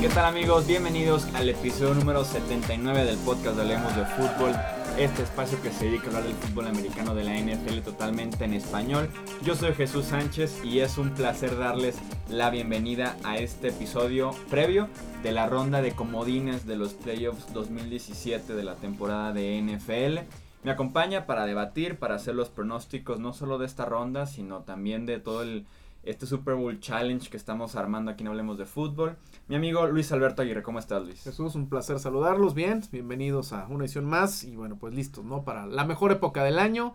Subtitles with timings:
[0.00, 0.64] ¿Qué tal amigos?
[0.68, 4.52] Bienvenidos al episodio número 79 del podcast de Hablemos de Fútbol.
[4.96, 8.54] Este espacio que se dedica a hablar del fútbol americano de la NFL totalmente en
[8.54, 9.10] español.
[9.42, 11.96] Yo soy Jesús Sánchez y es un placer darles
[12.28, 14.88] la bienvenida a este episodio previo
[15.24, 20.49] de la ronda de comodines de los playoffs 2017 de la temporada de NFL.
[20.62, 25.06] Me acompaña para debatir, para hacer los pronósticos no solo de esta ronda, sino también
[25.06, 25.64] de todo el,
[26.02, 29.16] este Super Bowl Challenge que estamos armando aquí en Hablemos de Fútbol.
[29.48, 31.22] Mi amigo Luis Alberto Aguirre, ¿cómo estás Luis?
[31.22, 35.44] Jesús, un placer saludarlos, bien, bienvenidos a una edición más y bueno, pues listos, ¿no?
[35.44, 36.94] Para la mejor época del año,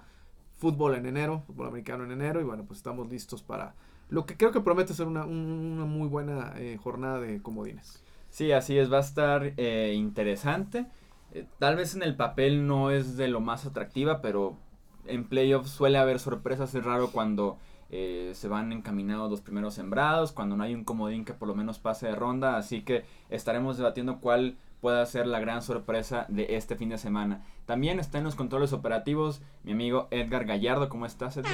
[0.57, 3.73] fútbol en enero, fútbol americano en enero y bueno, pues estamos listos para
[4.09, 7.99] lo que creo que promete ser una, una muy buena eh, jornada de comodines.
[8.29, 10.85] Sí, así es, va a estar eh, interesante.
[11.35, 14.57] Eh, tal vez en el papel no es de lo más atractiva, pero
[15.05, 16.73] en playoffs suele haber sorpresas.
[16.73, 17.57] Es raro cuando
[17.89, 21.53] eh, se van encaminados los primeros sembrados, cuando no hay un comodín que por lo
[21.53, 22.55] menos pase de ronda.
[22.55, 27.43] Así que estaremos debatiendo cuál pueda ser la gran sorpresa de este fin de semana.
[27.65, 30.87] También está en los controles operativos mi amigo Edgar Gallardo.
[30.87, 31.53] ¿Cómo estás, Edgar?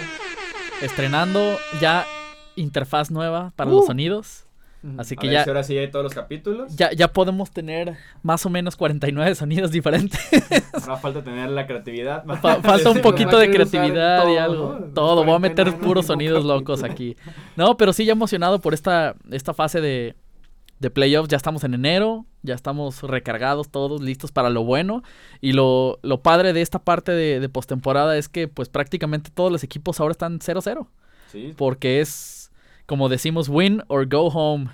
[0.83, 2.05] Estrenando ya
[2.55, 4.45] interfaz nueva para los sonidos.
[4.97, 6.75] Así que A ver ya, si ahora sí hay todos los capítulos.
[6.75, 10.19] ya, ya podemos tener más o menos 49 sonidos diferentes.
[10.73, 12.25] Ahora falta tener la creatividad.
[12.41, 14.79] Fa- falta un poquito de creatividad y algo.
[14.95, 17.15] Todo, voy a meter 49 puros sonidos locos aquí.
[17.55, 20.15] No, pero sí ya emocionado por esta, esta fase de,
[20.79, 21.29] de playoffs.
[21.29, 25.03] Ya estamos en enero, ya estamos recargados todos, listos para lo bueno.
[25.41, 29.51] Y lo, lo padre de esta parte de, de postemporada es que pues prácticamente todos
[29.51, 30.87] los equipos ahora están 0-0.
[31.31, 32.40] Sí, Porque es,
[32.91, 34.69] como decimos, win or go home.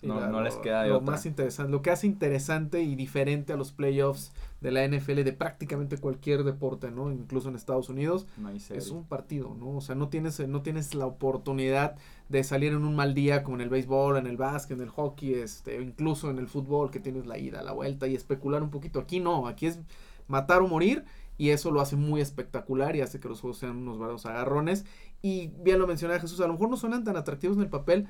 [0.00, 1.12] Sí, No- la- no les lo- queda de lo otra.
[1.12, 5.32] más interesante, lo que hace interesante y diferente a los playoffs de la NFL de
[5.32, 7.12] prácticamente cualquier deporte, ¿no?
[7.12, 9.76] Incluso en Estados Unidos, no es un partido, ¿no?
[9.76, 11.94] O sea, no tienes, no tienes la oportunidad
[12.28, 14.90] de salir en un mal día como en el béisbol, en el básquet, en el
[14.90, 18.70] hockey, este, incluso en el fútbol, que tienes la ida, la vuelta y especular un
[18.70, 18.98] poquito.
[18.98, 19.78] Aquí no, aquí es
[20.26, 21.04] matar o morir
[21.38, 24.84] y eso lo hace muy espectacular y hace que los juegos sean unos verdaderos agarrones.
[25.26, 28.06] Y bien lo mencionaba Jesús, a lo mejor no suenan tan atractivos en el papel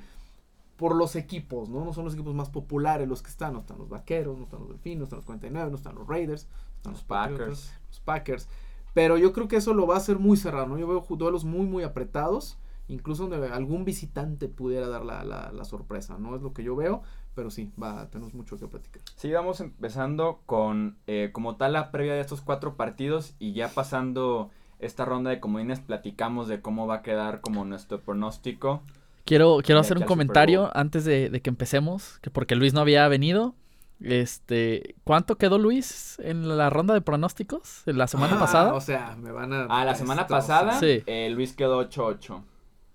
[0.75, 1.83] por los equipos, ¿no?
[1.83, 4.59] No son los equipos más populares los que están, no están los Vaqueros, no están
[4.59, 7.73] los Delfines, no están los 49, no están los Raiders, no están Los Packers.
[7.89, 8.47] los Packers.
[8.93, 10.77] Pero yo creo que eso lo va a hacer muy cerrado, ¿no?
[10.77, 15.65] Yo veo duelos muy, muy apretados, incluso donde algún visitante pudiera dar la, la, la
[15.65, 16.35] sorpresa, ¿no?
[16.35, 17.01] Es lo que yo veo,
[17.33, 19.01] pero sí, va, tenemos mucho que platicar.
[19.15, 23.69] Sí, vamos empezando con eh, como tal la previa de estos cuatro partidos y ya
[23.69, 28.83] pasando esta ronda de comodines platicamos de cómo va a quedar como nuestro pronóstico.
[29.25, 33.07] Quiero, quiero hacer un comentario antes de, de que empecemos, que porque Luis no había
[33.07, 33.55] venido.
[33.99, 38.73] Este, ¿cuánto quedó Luis en la ronda de pronósticos la semana Ah, pasada?
[38.73, 39.65] O sea, me van a...
[39.69, 41.01] Ah, la semana esto, pasada Sí.
[41.07, 42.41] eh, Luis quedó 8-8,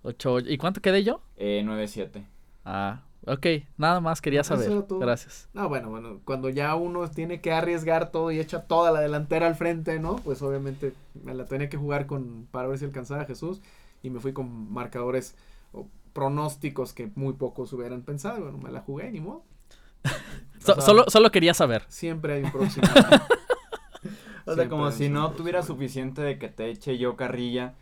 [0.03, 1.21] Ocho, ¿Y cuánto quedé yo?
[1.37, 2.23] eh, 9-7.
[2.65, 3.45] Ah, ok,
[3.77, 4.71] nada más quería Eso saber.
[4.71, 4.99] era todo.
[4.99, 5.49] Gracias.
[5.53, 9.47] No, bueno, bueno, cuando ya uno tiene que arriesgar todo y echa toda la delantera
[9.47, 10.17] al frente, ¿no?
[10.17, 13.61] Pues obviamente me la tenía que jugar con para ver si alcanzaba a Jesús
[14.01, 15.35] y me fui con marcadores
[15.71, 18.41] o pronósticos que muy pocos hubieran pensado.
[18.41, 19.43] Bueno, me la jugué, ni modo.
[20.59, 21.83] So- O sea, solo, solo quería saber.
[21.89, 22.87] Siempre hay un próximo.
[22.87, 25.37] O sea, Siempre como si no próximo.
[25.37, 27.73] tuviera suficiente de que te eche yo carrilla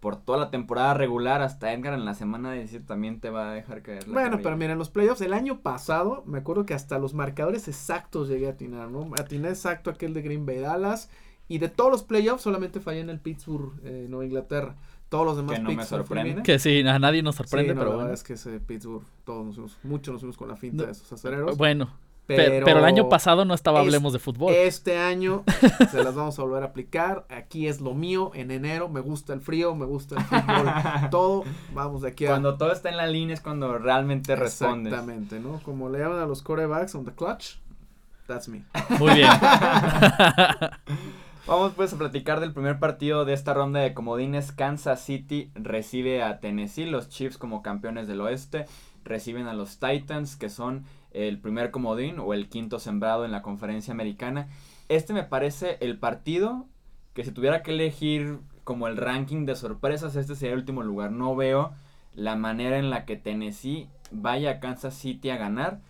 [0.00, 3.54] por toda la temporada regular hasta Edgar en la semana 17 también te va a
[3.54, 4.42] dejar caer la Bueno, carrilla.
[4.44, 8.46] pero miren, los playoffs el año pasado, me acuerdo que hasta los marcadores exactos llegué
[8.46, 9.10] a atinar, ¿no?
[9.18, 11.10] Atiné exacto aquel de Green Bay Dallas.
[11.50, 14.76] Y de todos los playoffs solamente fallé en el Pittsburgh, eh, Nueva Inglaterra.
[15.08, 16.42] Todos los demás Que no me picks me fue sorprende.
[16.42, 18.08] Que sí, a nadie nos sorprende, sí, no, pero la bueno.
[18.08, 20.86] verdad es que ese Pittsburgh, todos nos fuimos, muchos nos fuimos con la finta No,
[20.86, 21.56] de esos aceleros.
[21.56, 21.88] Bueno,
[22.36, 24.52] pe- pero, el año pasado no estaba es- Hablemos de Fútbol.
[24.54, 25.44] Este año
[25.90, 27.24] se las vamos a volver a aplicar.
[27.28, 28.88] Aquí es lo mío, en enero.
[28.88, 30.72] Me gusta el frío, me gusta el fútbol,
[31.10, 31.44] todo.
[31.74, 32.30] Vamos de aquí a.
[32.30, 34.92] Cuando todo está en la línea es cuando realmente respondes.
[34.92, 35.60] Exactamente, ¿no?
[35.62, 37.56] Como le llaman a los corebacks on the clutch.
[38.26, 38.62] That's me.
[38.98, 39.30] Muy bien.
[41.46, 44.52] Vamos pues a platicar del primer partido de esta ronda de comodines.
[44.52, 48.66] Kansas City recibe a Tennessee, los Chiefs como campeones del oeste.
[49.04, 53.42] Reciben a los Titans, que son el primer comodín o el quinto sembrado en la
[53.42, 54.48] conferencia americana.
[54.88, 56.66] Este me parece el partido
[57.14, 61.10] que si tuviera que elegir como el ranking de sorpresas, este sería el último lugar.
[61.10, 61.72] No veo
[62.14, 65.80] la manera en la que Tennessee vaya a Kansas City a ganar.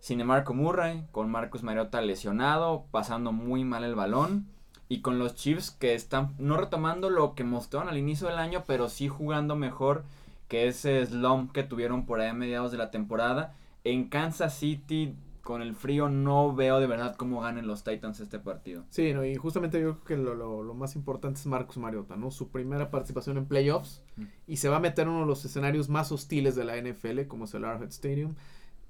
[0.00, 4.48] Sin Marco Murray, con Marcus Mariota lesionado, pasando muy mal el balón.
[4.88, 8.64] Y con los Chiefs que están no retomando lo que mostraron al inicio del año,
[8.66, 10.04] pero sí jugando mejor
[10.48, 13.54] que ese slump que tuvieron por ahí a mediados de la temporada.
[13.84, 18.38] En Kansas City con el frío no veo de verdad cómo ganen los Titans este
[18.38, 18.84] partido.
[18.90, 22.14] Sí, no, y justamente yo creo que lo, lo, lo más importante es Marcus Mariota,
[22.16, 22.30] ¿no?
[22.30, 24.24] Su primera participación en playoffs Mm.
[24.46, 27.26] y se va a meter en uno de los escenarios más hostiles de la NFL,
[27.26, 28.34] como es el Arrowhead Stadium.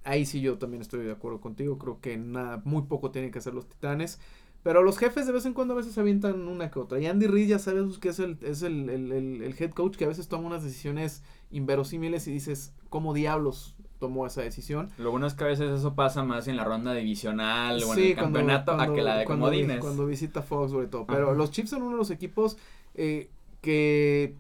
[0.05, 3.39] Ahí sí yo también estoy de acuerdo contigo, creo que nada, muy poco tienen que
[3.39, 4.19] hacer los Titanes.
[4.65, 7.01] Pero los jefes de vez en cuando a veces avientan una que otra.
[7.01, 9.97] Y Andy Reid ya sabes que es el, es el, el, el, el head coach
[9.97, 14.91] que a veces toma unas decisiones inverosímiles y dices, ¿cómo diablos tomó esa decisión?
[14.99, 17.99] Lo bueno es que a veces eso pasa más en la ronda divisional o en
[18.01, 19.79] el cuando- campeonato a que la de cuando comodines.
[19.79, 21.07] Cuando visita Foxborough y todo.
[21.07, 21.37] Pero Ajá.
[21.37, 22.57] los Chiefs son uno de los equipos
[22.95, 24.37] eh, que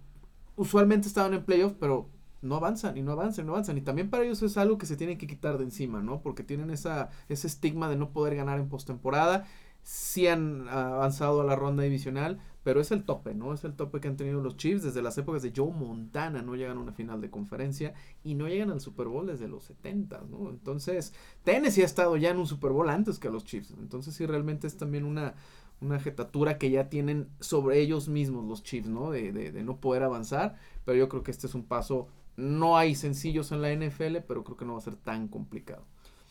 [0.56, 2.09] usualmente estaban en playoff, pero
[2.43, 3.79] no avanzan y no avanzan y no avanzan.
[3.79, 6.20] Y también para ellos es algo que se tienen que quitar de encima, ¿no?
[6.23, 9.44] Porque tienen esa, ese estigma de no poder ganar en postemporada.
[9.82, 13.52] Sí han avanzado a la ronda divisional, pero es el tope, ¿no?
[13.52, 16.43] Es el tope que han tenido los Chiefs desde las épocas de Joe Montana.
[16.43, 17.93] No llegan a una final de conferencia
[18.23, 20.50] y no llegan al Super Bowl desde los 70, ¿no?
[20.50, 21.12] Entonces,
[21.43, 23.75] Tennessee ha estado ya en un Super Bowl antes que los Chiefs.
[23.79, 25.34] Entonces, sí, realmente es también una,
[25.81, 29.11] una jetatura que ya tienen sobre ellos mismos los Chiefs, ¿no?
[29.11, 30.56] De, de, de no poder avanzar.
[30.84, 32.06] Pero yo creo que este es un paso.
[32.37, 35.84] No hay sencillos en la NFL, pero creo que no va a ser tan complicado.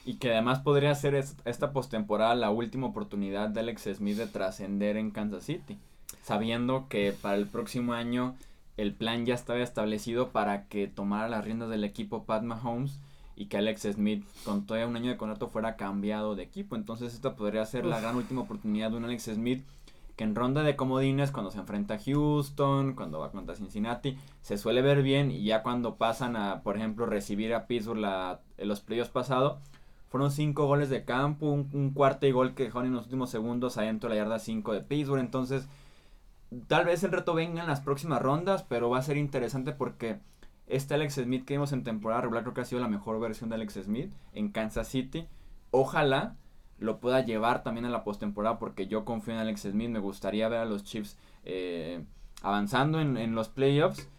[0.06, 4.28] Y que además podría ser es- esta postemporada la última oportunidad de Alex Smith de
[4.28, 5.78] trascender en Kansas City.
[6.24, 8.36] Sabiendo que para el próximo año
[8.78, 13.00] el plan ya estaba establecido para que tomara las riendas del equipo Pat Mahomes
[13.36, 16.76] y que Alex Smith con todavía un año de contrato fuera cambiado de equipo.
[16.76, 19.64] Entonces esta podría ser la gran última oportunidad de un Alex Smith
[20.16, 24.58] que en ronda de comodines cuando se enfrenta a Houston, cuando va contra Cincinnati, se
[24.58, 28.68] suele ver bien y ya cuando pasan a, por ejemplo, recibir a Pittsburgh la, en
[28.68, 29.58] los playoffs pasados,
[30.12, 33.78] fueron cinco goles de campo, un, cuarto y gol que dejaron en los últimos segundos
[33.78, 35.22] adentro de la yarda 5 de Pittsburgh.
[35.22, 35.70] Entonces,
[36.68, 40.20] tal vez el reto venga en las próximas rondas, pero va a ser interesante porque
[40.68, 43.50] este Alex Smith que vimos en temporada regular creo que ha sido la mejor versión
[43.50, 45.30] de Alex Smith en Kansas City.
[45.72, 46.36] Ojalá
[46.78, 49.90] lo pueda llevar también a la postemporada porque yo confío en Alex Smith.
[49.90, 52.04] Me gustaría ver a los Chiefs eh,
[52.42, 54.10] avanzando en los playoffs.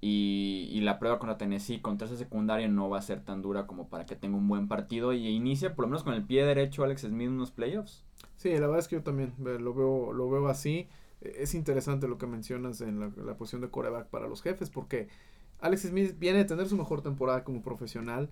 [0.00, 3.66] Y, y la prueba contra Tennessee contra esa secundaria no va a ser tan dura
[3.66, 6.44] como para que tenga un buen partido y inicie por lo menos con el pie
[6.44, 8.04] derecho Alex Smith unos playoffs.
[8.36, 10.86] Sí, la verdad es que yo también eh, lo veo, lo veo así.
[11.20, 14.70] Eh, Es interesante lo que mencionas en la, la posición de coreback para los jefes,
[14.70, 15.08] porque
[15.60, 18.30] Alex Smith viene de tener su mejor temporada como profesional.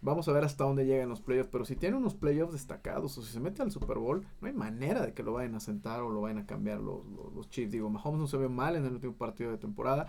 [0.00, 3.18] Vamos a ver hasta dónde llega en los playoffs, pero si tiene unos playoffs destacados
[3.18, 5.60] o si se mete al Super Bowl, no hay manera de que lo vayan a
[5.60, 7.72] sentar o lo vayan a cambiar los, los, los Chiefs.
[7.72, 10.06] Digo, Mahomes no se ve mal en el último partido de temporada,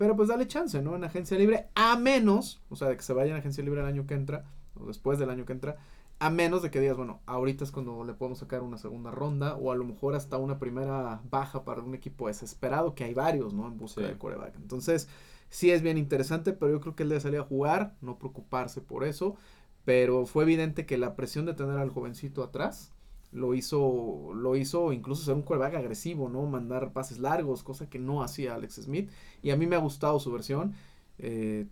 [0.00, 0.96] pero pues dale chance, ¿no?
[0.96, 3.86] En agencia libre, a menos, o sea, de que se vaya en agencia libre el
[3.86, 5.76] año que entra, o después del año que entra,
[6.20, 9.56] a menos de que digas, bueno, ahorita es cuando le podemos sacar una segunda ronda
[9.56, 13.52] o a lo mejor hasta una primera baja para un equipo desesperado, que hay varios,
[13.52, 13.68] ¿no?
[13.68, 14.06] En busca Sí.
[14.06, 14.56] del coreback.
[14.56, 15.06] Entonces,
[15.50, 18.80] sí es bien interesante, pero yo creo que él debe salir a jugar, no preocuparse
[18.80, 19.36] por eso.
[19.84, 22.94] Pero fue evidente que la presión de tener al jovencito atrás
[23.32, 26.46] lo hizo, lo hizo incluso ser un coreback agresivo, ¿no?
[26.46, 29.10] Mandar pases largos, cosa que no hacía Alex Smith.
[29.42, 30.74] Y a mí me ha gustado su versión.
[31.18, 31.66] Eh,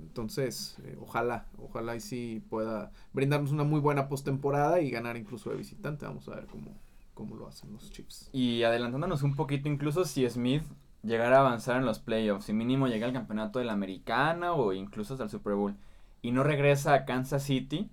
[0.00, 5.50] entonces, eh, ojalá, ojalá y sí pueda brindarnos una muy buena postemporada y ganar incluso
[5.50, 6.06] de visitante.
[6.06, 6.72] Vamos a ver cómo,
[7.12, 8.30] cómo lo hacen los Chiefs.
[8.32, 10.64] Y adelantándonos un poquito, incluso si Smith
[11.02, 14.72] llegara a avanzar en los playoffs, y mínimo llega al campeonato de la americana o
[14.72, 15.76] incluso hasta el Super Bowl,
[16.22, 17.90] y no regresa a Kansas City,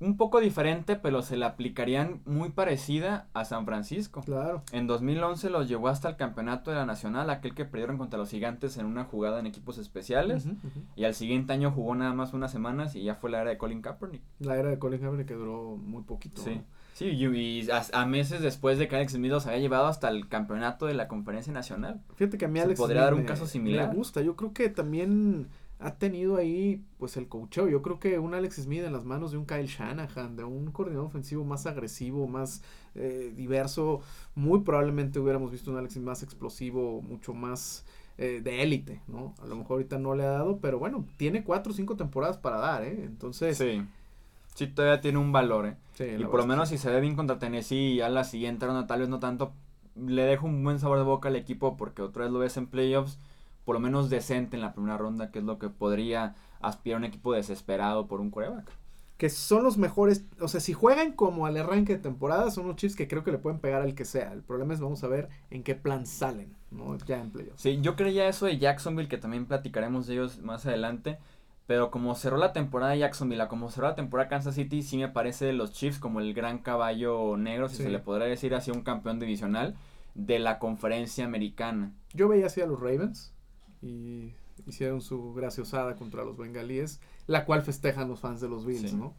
[0.00, 4.22] un poco diferente, pero se le aplicarían muy parecida a San Francisco.
[4.22, 4.62] Claro.
[4.72, 8.30] En 2011 los llevó hasta el campeonato de la Nacional, aquel que perdieron contra los
[8.30, 10.46] gigantes en una jugada en equipos especiales.
[10.96, 13.58] Y al siguiente año jugó nada más unas semanas y ya fue la era de
[13.58, 14.22] Colin Kaepernick.
[14.40, 16.40] La era de Colin Kaepernick que duró muy poquito.
[16.42, 16.56] Sí.
[16.56, 16.80] ¿no?
[16.92, 20.28] Sí, y, a, a meses después de que Alex Smith los había llevado hasta el
[20.28, 22.02] campeonato de la conferencia nacional.
[22.16, 23.88] Fíjate que a mí Alex podría dar un me- caso similar.
[23.88, 25.48] Me gusta, yo creo que también
[25.80, 27.68] ha tenido ahí pues el coacheo.
[27.68, 30.70] Yo creo que un Alex Smith en las manos de un Kyle Shanahan, de un
[30.70, 32.62] coordinador ofensivo más agresivo, más
[32.94, 34.00] eh, diverso,
[34.34, 37.84] muy probablemente hubiéramos visto un Alex Smith más explosivo, mucho más
[38.18, 39.34] eh, de élite, ¿no?
[39.42, 42.36] A lo mejor ahorita no le ha dado, pero bueno, tiene cuatro o cinco temporadas
[42.36, 43.04] para dar, ¿eh?
[43.04, 43.82] Entonces, Sí.
[44.54, 45.76] Sí, todavía tiene un valor, ¿eh?
[45.94, 48.66] sí, Y por lo menos si se ve bien contra Tennessee y ya la siguiente
[48.66, 49.52] ronda tal vez no tanto,
[49.96, 52.66] le deja un buen sabor de boca al equipo porque otra vez lo ves en
[52.66, 53.18] playoffs,
[53.70, 57.04] por lo menos decente en la primera ronda, que es lo que podría aspirar un
[57.04, 58.68] equipo desesperado por un coreback.
[59.16, 62.74] que son los mejores, o sea, si juegan como al arranque de temporada, son unos
[62.78, 64.32] Chiefs que creo que le pueden pegar al que sea.
[64.32, 66.98] El problema es vamos a ver en qué plan salen, ¿no?
[67.06, 67.62] Ya en playoffs.
[67.62, 71.18] Sí, yo creía eso de Jacksonville, que también platicaremos de ellos más adelante.
[71.68, 75.08] Pero como cerró la temporada de Jacksonville, como cerró la temporada Kansas City, sí me
[75.08, 77.82] parece los Chiefs como el gran caballo negro, si Sí.
[77.84, 79.76] se le podrá decir así, un campeón divisional
[80.16, 81.92] de la conferencia americana.
[82.14, 83.32] Yo veía así a los Ravens
[83.82, 84.32] y
[84.66, 88.96] hicieron su graciosada contra los bengalíes, la cual festejan los fans de los Bills, Sí.
[88.96, 89.14] ¿no?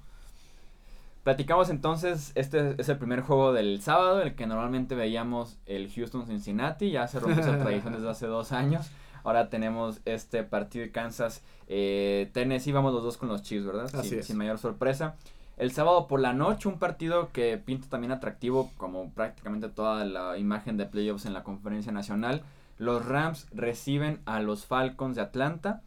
[1.23, 6.89] Platicamos entonces, este es el primer juego del sábado, el que normalmente veíamos el Houston-Cincinnati,
[6.89, 8.89] ya se rompió esa tradición desde hace dos años.
[9.23, 13.85] Ahora tenemos este partido de Kansas, eh, Tennessee, vamos los dos con los Chiefs, ¿verdad?
[13.93, 14.25] Así sin, es.
[14.25, 15.15] sin mayor sorpresa.
[15.57, 20.39] El sábado por la noche, un partido que pinta también atractivo, como prácticamente toda la
[20.39, 22.41] imagen de playoffs en la conferencia nacional.
[22.81, 25.83] Los Rams reciben a los Falcons de Atlanta.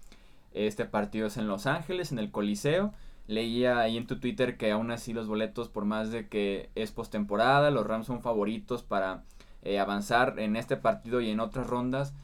[0.53, 2.93] Este partido es en Los Ángeles, en el Coliseo.
[3.27, 6.93] Leía ahí en tu Twitter que aún así los boletos, por más de que es
[6.93, 9.25] postemporada, los Rams son favoritos para
[9.65, 12.15] eh, avanzar en este partido y en otras rondas.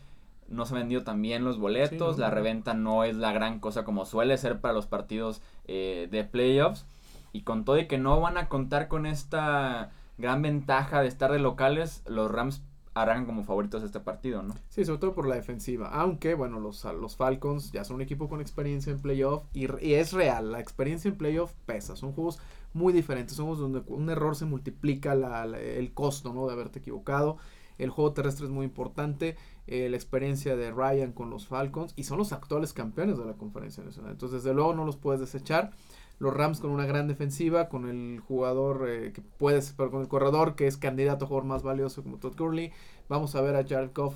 [0.47, 3.59] No se han vendido también los boletos, Sí, no, la reventa no es la gran
[3.59, 6.87] cosa como suele ser para los partidos eh, de playoffs.
[7.33, 11.33] Y con todo y que no van a contar con esta gran ventaja de estar
[11.33, 12.63] de locales, los Rams
[13.03, 14.55] arrancan como favoritos este partido, ¿no?
[14.69, 15.89] Sí, sobre todo por la defensiva.
[15.89, 19.45] Aunque, bueno, los, los Falcons ya son un equipo con experiencia en playoff.
[19.53, 21.97] Y, y es real, la experiencia en playoff pesa.
[21.97, 22.39] Son juegos
[22.73, 23.37] muy diferentes.
[23.37, 26.47] Son juegos donde un error se multiplica el costo, ¿no?
[26.47, 27.37] De haberte equivocado.
[27.79, 29.37] El juego terrestre es muy importante.
[29.67, 31.93] eh, la experiencia de Ryan con los Falcons.
[31.97, 34.13] Y son los actuales campeones de la conferencia nacional.
[34.13, 35.71] Entonces, desde luego, no los puedes desechar.
[36.21, 40.09] Los Rams con una gran defensiva, con el jugador eh, que puedes, pero con el
[40.09, 42.73] corredor que es candidato a jugador más valioso como Todd Gurley.
[43.09, 44.15] Vamos a ver a Jared Goff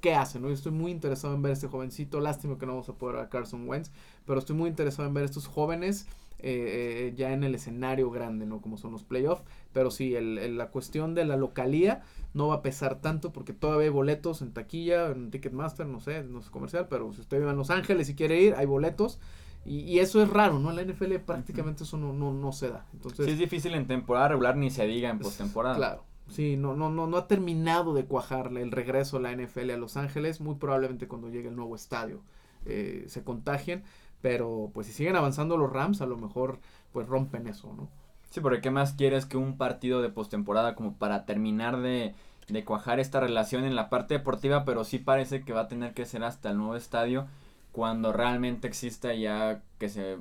[0.00, 0.48] qué hace, ¿no?
[0.48, 2.20] Estoy muy interesado en ver a este jovencito.
[2.20, 3.90] Lástima que no vamos a poder a Carson Wentz,
[4.26, 6.06] pero estoy muy interesado en ver a estos jóvenes
[6.42, 8.62] eh, eh, ya en el escenario grande, ¿no?
[8.62, 9.42] Como son los playoffs.
[9.72, 13.52] Pero sí, el, el- la cuestión de la localía no va a pesar tanto porque
[13.52, 17.38] todavía hay boletos en taquilla, en Ticketmaster, no sé, no es comercial, pero si usted
[17.38, 19.20] vive en Los Ángeles y quiere ir, hay boletos.
[19.64, 20.70] Y, y eso es raro, ¿no?
[20.70, 22.86] En la NFL prácticamente eso no, no, no se da.
[22.92, 25.76] Entonces, Sí es difícil en temporada regular ni se diga en postemporada.
[25.76, 26.04] Claro.
[26.28, 29.76] Sí, no, no, no, no ha terminado de cuajarle el regreso a la NFL a
[29.76, 30.40] Los Ángeles.
[30.40, 32.22] Muy probablemente cuando llegue el nuevo estadio
[32.66, 33.82] eh, se contagien.
[34.22, 36.60] Pero pues si siguen avanzando los Rams, a lo mejor
[36.92, 37.88] pues rompen eso, ¿no?
[38.30, 42.14] Sí, porque ¿qué más quieres que un partido de postemporada como para terminar de,
[42.48, 44.64] de cuajar esta relación en la parte deportiva?
[44.64, 47.26] Pero sí parece que va a tener que ser hasta el nuevo estadio
[47.72, 50.16] cuando realmente exista ya que se,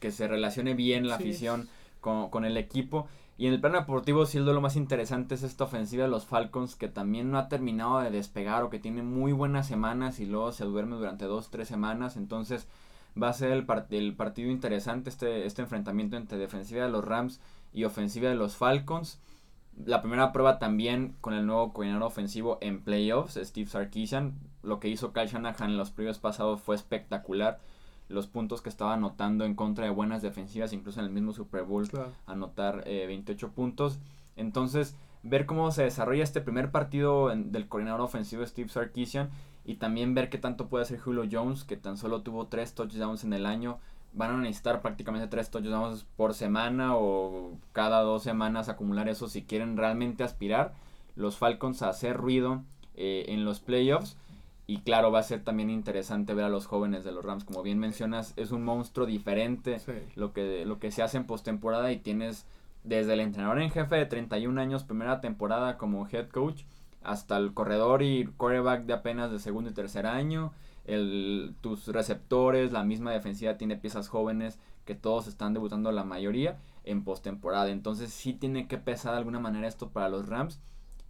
[0.00, 1.24] que se relacione bien la Sí.
[1.24, 1.68] afición
[2.00, 3.08] con, con el equipo.
[3.38, 6.76] Y en el plano deportivo, sí, duelo más interesante es esta ofensiva de los Falcons,
[6.76, 10.52] que también no ha terminado de despegar o que tiene muy buenas semanas y luego
[10.52, 12.16] se duerme durante dos, tres semanas.
[12.18, 12.66] Entonces,
[13.20, 17.02] va a ser el, par- el partido interesante este, este enfrentamiento entre defensiva de los
[17.02, 17.40] Rams
[17.72, 19.18] y ofensiva de los Falcons.
[19.86, 24.34] La primera prueba también con el nuevo coordinador ofensivo en playoffs, Steve Sarkisian.
[24.62, 27.60] Lo que hizo Kyle Shanahan en los playoffs pasados fue espectacular.
[28.08, 31.62] Los puntos que estaba anotando en contra de buenas defensivas, incluso en el mismo Super
[31.62, 32.10] Bowl, Claro.
[32.26, 33.98] anotar eh, 28 puntos.
[34.36, 39.30] Entonces, ver cómo se desarrolla este primer partido en- del coordinador ofensivo Steve Sarkisian
[39.64, 43.24] y también ver qué tanto puede hacer Julio Jones, que tan solo tuvo tres touchdowns
[43.24, 43.78] en el año.
[44.12, 49.42] Van a necesitar prácticamente tres touchdowns por semana o cada dos semanas acumular eso si
[49.42, 50.72] quieren realmente aspirar
[51.16, 52.62] los Falcons a hacer ruido
[52.96, 54.16] eh, en los playoffs.
[54.66, 57.44] Y claro, va a ser también interesante ver a los jóvenes de los Rams.
[57.44, 59.92] Como bien mencionas, es un monstruo diferente Sí.
[60.14, 62.46] lo que, lo que se hace en postemporada y tienes
[62.84, 66.62] desde el entrenador en jefe de 31 años, primera temporada como head coach,
[67.02, 70.52] hasta el corredor y quarterback de apenas de segundo y tercer año,
[70.94, 76.58] el, tus receptores, la misma defensiva tiene piezas jóvenes que todos están debutando la mayoría
[76.84, 77.70] en postemporada.
[77.70, 80.60] Entonces sí tiene que pesar de alguna manera esto para los Rams.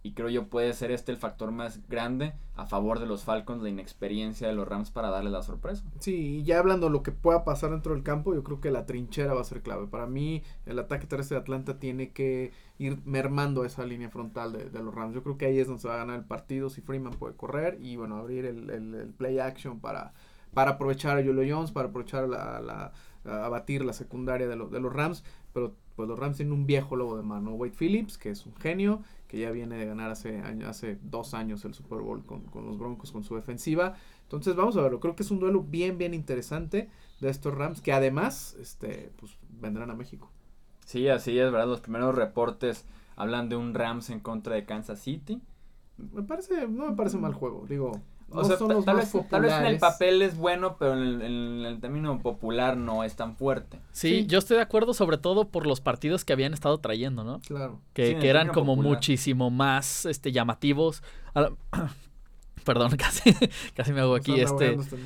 [0.03, 3.61] Y creo yo puede ser este el factor más grande a favor de los Falcons,
[3.61, 5.83] la inexperiencia de los Rams para darle la sorpresa.
[5.99, 8.71] Sí, y ya hablando de lo que pueda pasar dentro del campo, yo creo que
[8.71, 9.85] la trinchera va a ser clave.
[9.85, 14.71] Para mí, el ataque terrestre de Atlanta tiene que ir mermando esa línea frontal de,
[14.71, 15.13] de los Rams.
[15.13, 17.35] Yo creo que ahí es donde se va a ganar el partido si Freeman puede
[17.35, 20.13] correr y bueno, abrir el, el- play action para,
[20.53, 22.91] para aprovechar a Julio Jones, para aprovechar la, la-
[23.23, 25.23] a batir la secundaria de, los de los Rams.
[25.53, 28.55] Pero pues los Rams tienen un viejo lobo de mano, Wade Phillips, que es un
[28.55, 32.41] genio, que ya viene de ganar hace, año- hace dos años el Super Bowl con,
[32.41, 33.95] con los Broncos, con su defensiva.
[34.23, 34.99] Entonces vamos a verlo.
[34.99, 36.89] Creo que es un duelo bien, bien interesante
[37.21, 40.29] de estos Rams que además este, pues, vendrán a México.
[40.85, 41.67] Sí, así es, ¿verdad?
[41.67, 42.85] Los primeros reportes
[43.15, 45.41] hablan de un Rams en contra de Kansas City.
[45.95, 47.65] Me parece, no me parece mal juego.
[47.69, 50.21] Digo, O no sea, son ta- los tal, más vez, tal vez en el papel
[50.21, 53.79] es bueno, pero en el, en el término popular no es tan fuerte.
[53.91, 54.25] Sí, Sí.
[54.27, 57.39] yo estoy de acuerdo sobre todo por los partidos que habían estado trayendo, ¿no?
[57.41, 57.79] Claro.
[57.93, 58.93] Que, Sí, que eran como popular.
[58.95, 61.03] muchísimo más este llamativos.
[62.65, 63.33] Perdón, casi,
[63.75, 64.39] casi me hago aquí.
[64.39, 64.97] Este, este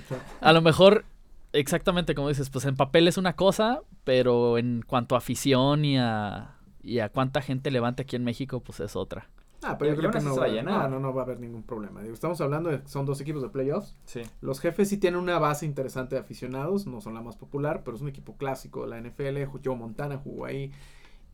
[0.41, 1.05] a lo mejor,
[1.53, 5.97] exactamente como dices, pues en papel es una cosa, pero en cuanto a afición y
[5.97, 9.29] a, y a cuánta gente levante aquí en México, pues es otra.
[9.65, 10.89] Ah, pero yo creo no que no va, se va a llenar.
[10.89, 12.01] no, no, no va a haber ningún problema.
[12.01, 13.97] Digo, estamos hablando de son dos equipos de playoffs.
[14.05, 14.21] Sí.
[14.41, 17.97] Los jefes sí tienen una base interesante de aficionados, no son la más popular, pero
[17.97, 19.57] es un equipo clásico de la NFL.
[19.63, 20.71] Joe Montana jugó ahí.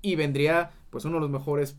[0.01, 1.77] Y vendría, pues, uno de los mejores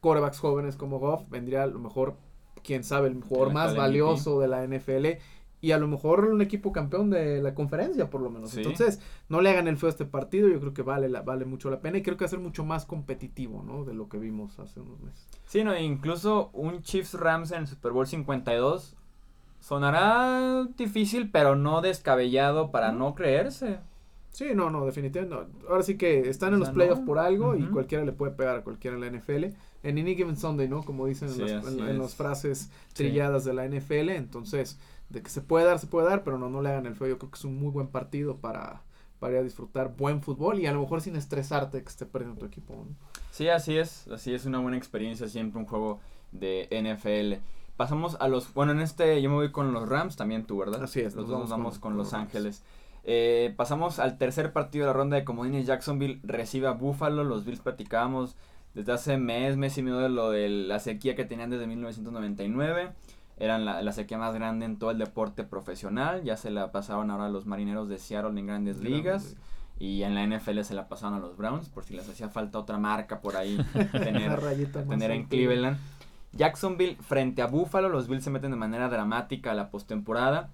[0.00, 1.28] corebacks jóvenes como Goff.
[1.28, 2.16] Vendría a lo mejor,
[2.62, 5.18] quién sabe, el jugador más valioso de la NFL.
[5.60, 8.50] Y a lo mejor un equipo campeón de la conferencia, por lo menos.
[8.50, 8.58] Sí.
[8.60, 10.48] Entonces, no le hagan el feo a este partido.
[10.48, 11.98] Yo creo que vale, la, vale mucho la pena.
[11.98, 13.84] Y creo que va a ser mucho más competitivo, ¿no?
[13.84, 15.28] De lo que vimos hace unos meses.
[15.44, 18.96] Sí, no, incluso un Chiefs Rams en el Super Bowl 52
[19.60, 23.78] sonará difícil, pero no descabellado para no creerse.
[24.30, 25.68] Sí, no, no, definitivamente no.
[25.68, 27.06] Ahora sí que están en O sea, los playoffs no.
[27.06, 29.56] por algo y cualquiera le puede pegar a cualquiera en la NFL.
[29.82, 30.82] En Any Given Sunday, ¿no?
[30.82, 34.10] Como dicen en, las frases trilladas de la NFL.
[34.10, 34.78] Entonces,
[35.10, 37.08] de que se puede dar, se puede dar, pero no, no le hagan el feo.
[37.08, 38.82] Yo creo que es un muy buen partido para,
[39.18, 42.38] para ir a disfrutar buen fútbol y a lo mejor sin estresarte que esté perdiendo
[42.38, 42.74] tu equipo.
[42.74, 42.86] ¿no?
[43.30, 46.00] Sí, así es, así es una buena experiencia siempre un juego
[46.32, 47.42] de NFL.
[47.76, 50.82] Pasamos a los, bueno, en este yo me voy con los Rams, también tú, ¿verdad?
[50.82, 52.12] Así es, Los nos dos nos vamos vamos con- Los.
[52.14, 52.62] Ángeles.
[53.04, 55.66] Eh, pasamos al tercer partido de la ronda de comodines.
[55.66, 57.24] Jacksonville recibe a Buffalo.
[57.24, 58.36] Los Bills platicábamos
[58.74, 62.92] desde hace mes, mes y medio de lo de la sequía que tenían desde 1999.
[63.40, 66.22] Eran la, la sequía más grande en todo el deporte profesional.
[66.22, 69.36] Ya se la pasaron ahora a los marineros de Seattle en grandes ligas.
[69.80, 72.58] Y en la NFL se la pasaron a los Browns, por si les hacía falta
[72.58, 73.56] otra marca por ahí
[73.92, 74.38] tener,
[74.86, 75.24] tener en.
[75.24, 75.78] Cleveland.
[76.32, 80.50] Jacksonville frente a Buffalo, los Bills se meten de manera dramática a la postemporada.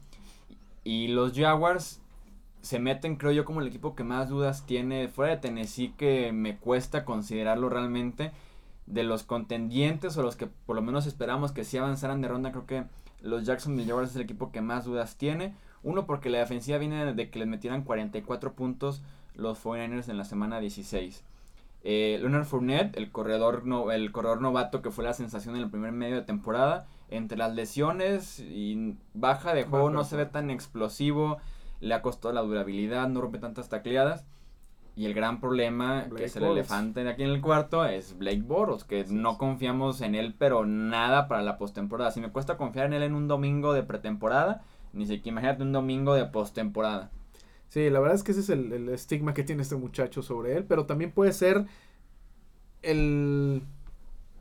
[0.85, 2.01] Y los Jaguars
[2.63, 6.33] se meten, creo yo, como el equipo que más dudas tiene fuera de Tennessee, que
[6.33, 8.31] me cuesta considerarlo realmente.
[8.87, 12.53] De los contendientes o los que por lo menos esperamos que sí avanzaran de ronda,
[12.53, 12.85] creo que
[13.21, 15.55] los Jacksonville Jaguars es el equipo que más dudas tiene.
[15.83, 19.03] Uno, porque la defensiva viene de que les metieran 44 puntos
[19.35, 21.25] los 49ers en la semana 16.
[21.89, 25.71] Eh, Leonard Fournette, el corredor, no, el corredor novato que fue la sensación en el
[25.71, 30.51] primer medio de temporada, entre las lesiones y baja de juego no se ve tan
[30.51, 31.39] explosivo,
[31.81, 34.25] le ha costado la durabilidad, no rompe tantas tacleadas.
[34.97, 36.67] Y el gran problema, que es el Bortles.
[36.71, 41.29] elefante aquí en el cuarto, es Blake Boros, que no confiamos en él, pero nada
[41.29, 42.11] para la postemporada.
[42.11, 45.73] Si me cuesta confiar en él en un domingo de pretemporada, ni siquiera imagínate un
[45.73, 47.11] domingo de postemporada.
[47.69, 50.57] Sí, la verdad es que ese es el, el estigma que tiene este muchacho sobre
[50.57, 51.67] él, pero también puede ser
[52.83, 53.63] el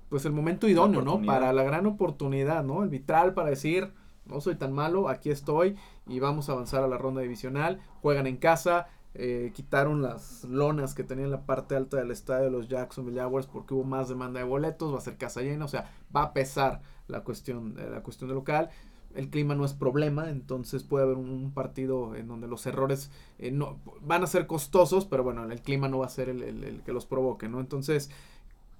[0.09, 1.21] pues el momento idóneo, ¿no?
[1.21, 2.83] Para la gran oportunidad, ¿no?
[2.83, 3.91] El vitral para decir,
[4.25, 5.75] no soy tan malo, aquí estoy
[6.07, 10.93] y vamos a avanzar a la ronda divisional, juegan en casa, eh, quitaron las lonas
[10.93, 14.09] que tenían en la parte alta del estadio de los Jacksonville Jaguars porque hubo más
[14.09, 17.75] demanda de boletos, va a ser casa llena, o sea, va a pesar la cuestión,
[17.79, 18.69] eh, la cuestión de local.
[19.13, 23.49] El clima no es problema, entonces puede haber un, partido en donde los errores eh,
[23.51, 26.81] no van a ser costosos, pero bueno, el clima no va a ser el- el
[26.83, 27.61] que los provoque, ¿no?
[27.61, 28.09] Entonces,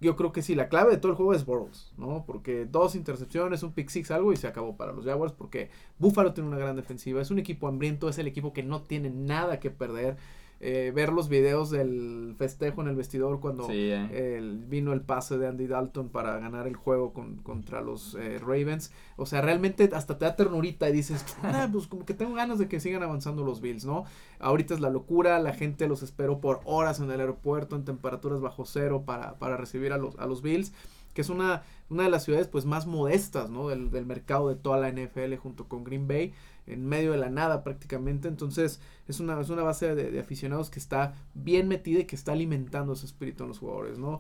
[0.01, 2.25] yo creo que sí, la clave de todo el juego es Burrows, ¿no?
[2.25, 6.34] Porque dos intercepciones, un pick six, algo y se acabó para los Jaguars porque Buffalo
[6.34, 9.60] tiene una gran defensiva, es un equipo hambriento, es el equipo que no tiene nada
[9.60, 10.17] que perder.
[10.62, 14.38] Eh, ver los videos del festejo en el vestidor cuando Sí, eh.
[14.38, 18.39] el- vino el pase de Andy Dalton para ganar el juego con- contra los eh,
[18.39, 18.91] Ravens.
[19.18, 22.58] O sea, realmente hasta te da ternurita y dices, "Ah, pues como que tengo ganas
[22.58, 24.06] de que sigan avanzando los Bills, ¿no?
[24.39, 28.39] Ahorita es la locura, la gente los esperó por horas en el aeropuerto en temperaturas
[28.39, 30.74] bajo cero para, para recibir a los, a los Bills,
[31.15, 33.69] que es una, una de las ciudades pues más modestas, ¿no?
[33.69, 36.34] Del, del mercado de toda la NFL junto con Green Bay,
[36.67, 38.28] en medio de la nada prácticamente.
[38.28, 42.34] Entonces es una, es una base de, aficionados que está bien metida y que está
[42.34, 44.19] alimentando ese espíritu en los jugadores, ¿no?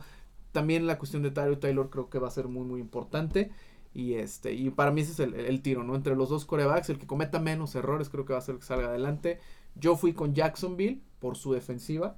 [0.53, 3.51] También la cuestión de Tyler Taylor creo que va a ser muy muy importante.
[3.93, 5.95] Y este, y para mí ese es el, el tiro, ¿no?
[5.95, 8.59] Entre los dos corebacks, el que cometa menos errores creo que va a ser el
[8.59, 9.39] que salga adelante.
[9.75, 12.17] Yo fui con Jacksonville por su defensiva,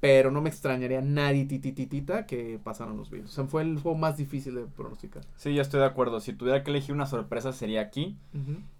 [0.00, 3.30] pero no me extrañaría nadie titititita que pasaron los Bills.
[3.30, 5.24] O sea, fue el juego más difícil de pronosticar.
[5.36, 6.20] Sí, yo estoy de acuerdo.
[6.20, 8.16] Si tuviera que elegir una sorpresa sería aquí.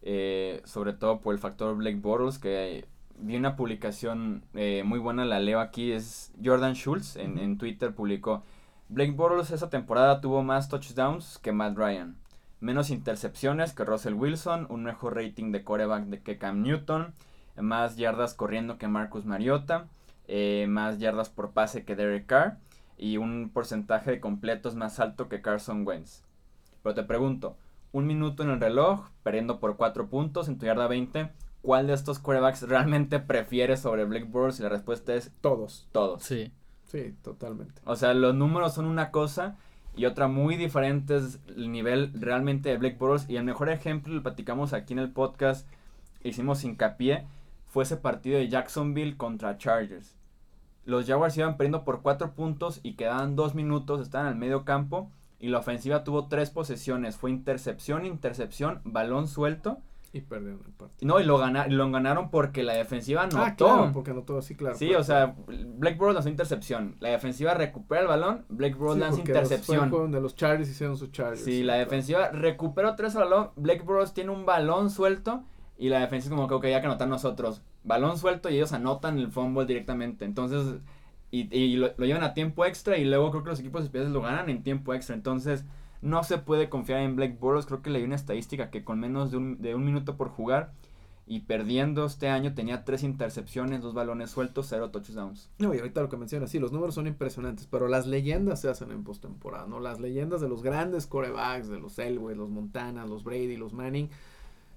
[0.03, 2.87] Eh, sobre todo por el factor Blake Bortles, que
[3.19, 8.43] vi una publicación eh, muy buena, la leo aquí, es Jordan Schultz, en Twitter publicó,
[8.89, 12.17] Blake Bortles esa temporada tuvo más touchdowns que Matt Ryan,
[12.61, 17.13] menos intercepciones que Russell Wilson, un mejor rating de coreback de que Cam Newton,
[17.57, 19.89] más yardas corriendo que Marcus Mariota,
[20.29, 22.59] eh, más yardas por pase que Derek Carr,
[22.99, 26.23] y un porcentaje de completos más alto que Carson Wentz.
[26.83, 27.57] Pero te pregunto,
[27.93, 31.31] un minuto en el reloj, perdiendo por 4 puntos en tu yarda 20.
[31.63, 34.61] ¿Cuál de estos quarterbacks realmente prefieres sobre Blake Bortles?
[34.61, 35.89] Y la respuesta es Todos.
[35.93, 36.23] todos.
[36.23, 36.53] Sí.
[36.85, 37.83] Sí, totalmente.
[37.85, 39.57] O sea, los números son una cosa
[39.97, 43.29] y otra muy diferente es el nivel realmente de Blake Bortles.
[43.29, 45.69] Y el mejor ejemplo, lo platicamos aquí en el podcast,
[46.23, 47.27] hicimos hincapié,
[47.67, 50.16] fue ese partido de Jacksonville contra Chargers.
[50.87, 55.11] Los Jaguars iban perdiendo por 4 puntos y quedaban 2 minutos, estaban al medio campo.
[55.39, 57.17] Y la ofensiva tuvo tres posesiones.
[57.17, 59.79] Fue intercepción, intercepción, balón suelto.
[60.15, 61.07] Y perdieron el partido.
[61.13, 63.39] No, y lo, gana, lo ganaron porque la defensiva anotó.
[63.43, 64.77] Ah, claro, porque anotó así, claro.
[64.77, 65.03] Sí, claro.
[65.03, 66.97] o sea, Blake Bortles lanzó intercepción.
[67.01, 69.91] La defensiva recupera el balón, Blake Bortles Sí, lanza los- intercepción.
[69.91, 71.45] juego donde los Chargers hicieron su Chargers.
[71.45, 71.85] Sí, la claro.
[71.91, 73.51] defensiva vez el balón.
[73.57, 75.43] Blake Bortles tiene un balón suelto
[75.77, 77.63] y la defensa es como que, ok, ya que anotar nosotros.
[77.87, 80.25] Balón suelto y ellos anotan el fumble directamente.
[80.27, 80.81] Entonces,
[81.31, 84.13] y, y lo, lo llevan a tiempo extra y luego creo que los equipos especiales
[84.13, 85.15] lo ganan en tiempo extra.
[85.15, 85.65] Entonces,
[86.03, 87.67] no se puede confiar en Blake Bortles.
[87.67, 90.73] Creo que leí una estadística que con menos de un, de un minuto por jugar
[91.29, 95.51] y perdiendo este año tenía tres intercepciones, dos balones sueltos, cero touchdowns.
[95.59, 98.69] No, y ahorita lo que mencionas, sí, los números son impresionantes, pero las leyendas se
[98.69, 99.81] hacen en postemporada, ¿no?
[99.81, 104.09] Las leyendas de los grandes corebacks, de los Elway, los Montana, los Brady, los Manning,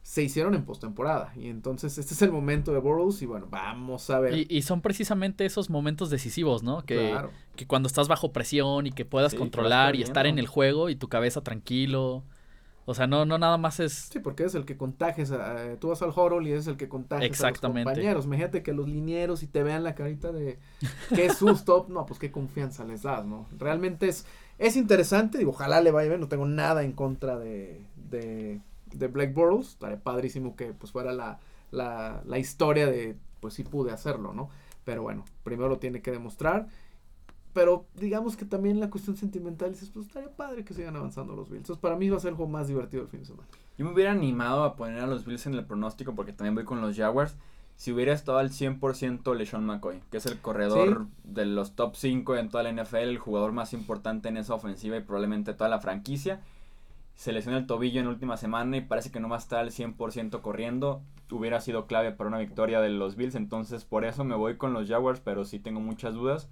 [0.04, 1.34] se hicieron en postemporada.
[1.36, 4.34] Y entonces este es el momento de Burrows y bueno, vamos a ver.
[4.38, 6.84] Y, y son precisamente esos momentos decisivos, ¿no?
[6.86, 7.32] Que, claro.
[7.56, 10.90] que cuando estás bajo presión y que puedas Sí, controlar y estar en el juego
[10.90, 12.24] y tu cabeza tranquilo.
[12.86, 13.94] O sea, no, no nada más es...
[14.12, 16.90] Sí, porque es el que contagias, a- tú vas al horror y es el que
[16.90, 17.84] contagias a los Exactamente.
[17.84, 18.26] compañeros.
[18.26, 20.58] Imagínate que los linieros y te vean la carita de
[21.14, 23.46] qué susto, no, pues qué confianza les das, ¿no?
[23.60, 24.26] Realmente es,
[24.58, 28.60] es interesante, digo, ojalá le vaya bien, no tengo nada en contra de, de,
[28.94, 31.40] de Black Burrows, estaría padrísimo que pues fuera la,
[31.72, 34.50] la, la historia de, pues sí pude hacerlo, ¿no?
[34.86, 36.68] Pero bueno, primero lo tiene que demostrar.
[37.54, 41.50] Pero digamos que también la cuestión sentimental dices, pues estaría padre que sigan avanzando los
[41.50, 41.62] Bills.
[41.62, 43.48] Entonces para mí va a ser el juego más divertido del fin de semana.
[43.78, 46.66] Yo me hubiera animado a poner a los Bills en el pronóstico porque también voy
[46.66, 47.36] con los Jaguars.
[47.76, 52.36] Si hubiera estado al 100% LeSean McCoy, que es el corredor de los top 5
[52.36, 55.80] en toda la NFL, el jugador más importante en esa ofensiva y probablemente toda la
[55.80, 56.42] franquicia.
[57.20, 59.72] Se lesiona el tobillo en última semana y parece que no va a estar al
[59.72, 61.02] 100% corriendo.
[61.30, 64.72] Hubiera sido clave para una victoria de los Bills, entonces por eso me voy con
[64.72, 66.50] los Jaguars, pero sí tengo muchas dudas.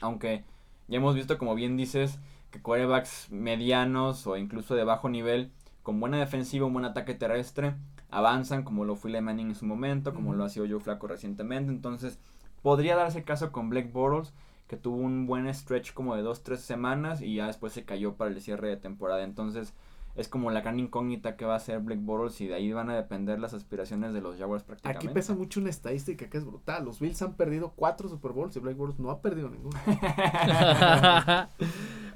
[0.00, 0.42] Aunque
[0.88, 2.18] ya hemos visto, como bien dices,
[2.50, 7.74] que quarterbacks medianos o incluso de bajo nivel, con buena defensiva, un buen ataque terrestre,
[8.10, 11.08] avanzan como lo fue Eli Manning en su momento, como lo ha sido Joe Flaco
[11.08, 11.70] recientemente.
[11.70, 12.18] Entonces,
[12.62, 14.32] podría darse el caso con Blake Bortles,
[14.76, 18.40] tuvo un buen stretch como de 2-3 semanas y ya después se cayó para el
[18.40, 19.22] cierre de temporada.
[19.22, 19.74] Entonces,
[20.16, 22.88] es como la gran incógnita que va a ser Blake Bortles y de ahí van
[22.88, 25.06] a depender las aspiraciones de los Jaguars prácticamente.
[25.06, 26.84] Aquí pesa mucho una estadística que es brutal.
[26.84, 29.76] Los Bills han perdido cuatro Super Bowls y Blake Bortles no ha perdido ninguno.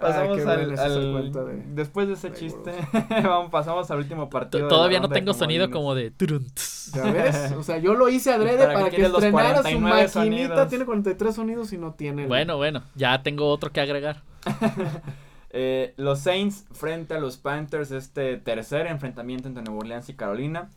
[0.01, 2.73] Pasamos al, al- de después de ese Blake chiste,
[3.25, 4.69] vamos, pasamos al último partido.
[4.69, 6.13] Todavía no tengo sonido como de...
[6.13, 6.93] turun, tss.
[6.95, 7.53] ¿Ya ves?
[7.59, 10.09] O sea, yo lo hice adrede ¿Para que los estrenara su 49 maquinita.
[10.09, 10.69] sonidos?
[10.69, 12.23] Tiene 43 sonidos y no tiene.
[12.23, 14.23] el- Bueno, bueno, ya tengo otro que agregar.
[15.51, 20.69] Eh, los Saints frente a los Panthers, este tercer enfrentamiento entre Nueva Orleans y Carolina.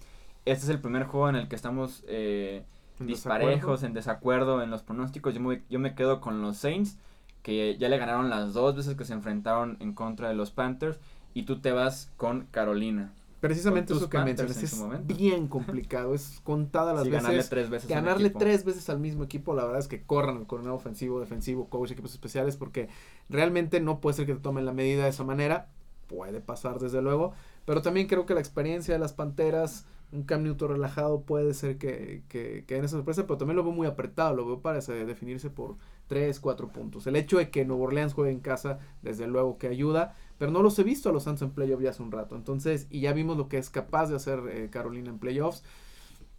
[0.45, 2.63] Este es el primer juego en el que estamos eh,
[2.99, 3.85] en disparejos, desacuerdo.
[3.85, 5.33] en desacuerdo en los pronósticos.
[5.33, 6.97] Yo me, yo me quedo con los Saints,
[7.43, 10.99] que ya le ganaron las dos veces que se enfrentaron en contra de los Panthers.
[11.33, 13.13] Y tú te vas con Carolina.
[13.41, 16.13] Precisamente eso que mencionas en es bien complicado.
[16.13, 17.49] Es contada las Sí, ganarle veces.
[17.49, 17.89] tres veces.
[17.89, 21.67] Ganarle tres veces al mismo equipo, la verdad es que corran el coordinador ofensivo, defensivo,
[21.67, 22.87] coach, equipos especiales, porque
[23.29, 25.69] realmente no puede ser que te tomen la medida de esa manera.
[26.07, 27.33] Puede pasar, desde luego.
[27.65, 31.77] Pero también creo que la experiencia de las Panteras, un Cam Newton relajado, puede ser
[31.77, 34.79] que, que, que den esa sorpresa, pero también lo veo muy apretado, lo veo para
[34.81, 35.77] definirse por
[36.11, 37.07] tres, cuatro puntos.
[37.07, 40.61] El hecho de que Nuevo Orleans juegue en casa, desde luego que ayuda, pero no
[40.61, 42.35] los he visto a los Suns en playoff ya hace un rato.
[42.35, 45.63] Entonces, y ya vimos lo que es capaz de hacer eh, Carolina en playoffs.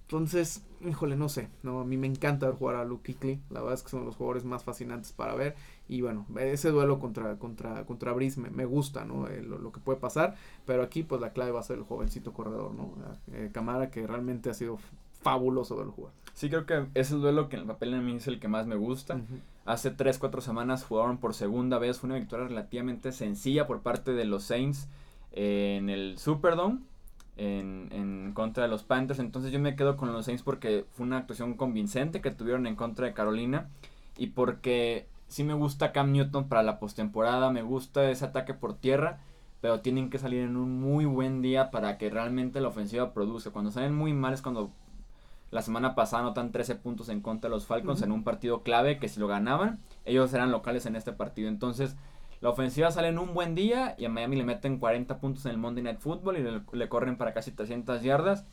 [0.03, 3.61] Entonces, híjole, no sé, no, a mí me encanta ver jugar a Luke Kuechly, la
[3.61, 5.55] verdad es que son los jugadores más fascinantes para ver
[5.89, 9.27] y bueno, ese duelo contra contra contra Brice me, me gusta, ¿no?
[9.27, 11.85] Eh, lo, lo que puede pasar, pero aquí pues la clave va a ser el
[11.85, 12.93] jovencito corredor, ¿no?
[13.33, 14.79] Eh, Camara que realmente ha sido
[15.23, 16.13] fabuloso verlo jugar.
[16.35, 18.49] Sí, creo que es el duelo que en el papel a mí es el que
[18.49, 19.15] más me gusta.
[19.15, 19.39] Ujú.
[19.65, 21.99] Hace 3, 4 semanas jugaron por segunda vez.
[21.99, 24.89] Fue una victoria relativamente sencilla por parte de los Saints
[25.31, 26.81] en el Superdome.
[27.37, 29.21] En, en contra de los Panthers.
[29.21, 32.77] Entonces yo me quedo con los Saints porque fue una actuación convincente que tuvieron en
[32.77, 33.69] contra de Carolina.
[34.19, 37.51] Y porque sí me gusta Cam Newton para la postemporada.
[37.51, 39.21] Me gusta ese ataque por tierra.
[39.61, 43.51] Pero tienen que salir en un muy buen día para que realmente la ofensiva produzca.
[43.51, 44.73] Cuando salen muy mal es cuando
[45.53, 48.99] la semana pasada anotan 13 puntos en contra de los Falcons en un partido clave
[48.99, 51.49] que si lo ganaban, ellos eran locales en este partido.
[51.49, 51.95] Entonces,
[52.41, 55.53] la ofensiva sale en un buen día y a Miami le meten 40 puntos en
[55.53, 58.47] el Monday Night Football y le, le corren para casi 300 yardas.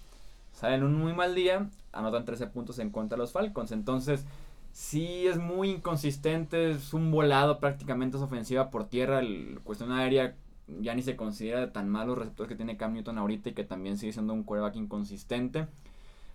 [0.51, 3.71] Salen un muy mal día, anotan 13 puntos en contra de los Falcons.
[3.71, 4.25] Entonces,
[4.73, 9.19] sí es muy inconsistente, es un volado prácticamente esa ofensiva por tierra.
[9.19, 10.35] El cuestión aérea
[10.81, 13.63] ya ni se considera de tan malos receptores que tiene Cam Newton ahorita y que
[13.63, 15.67] también sigue siendo un quarterback inconsistente.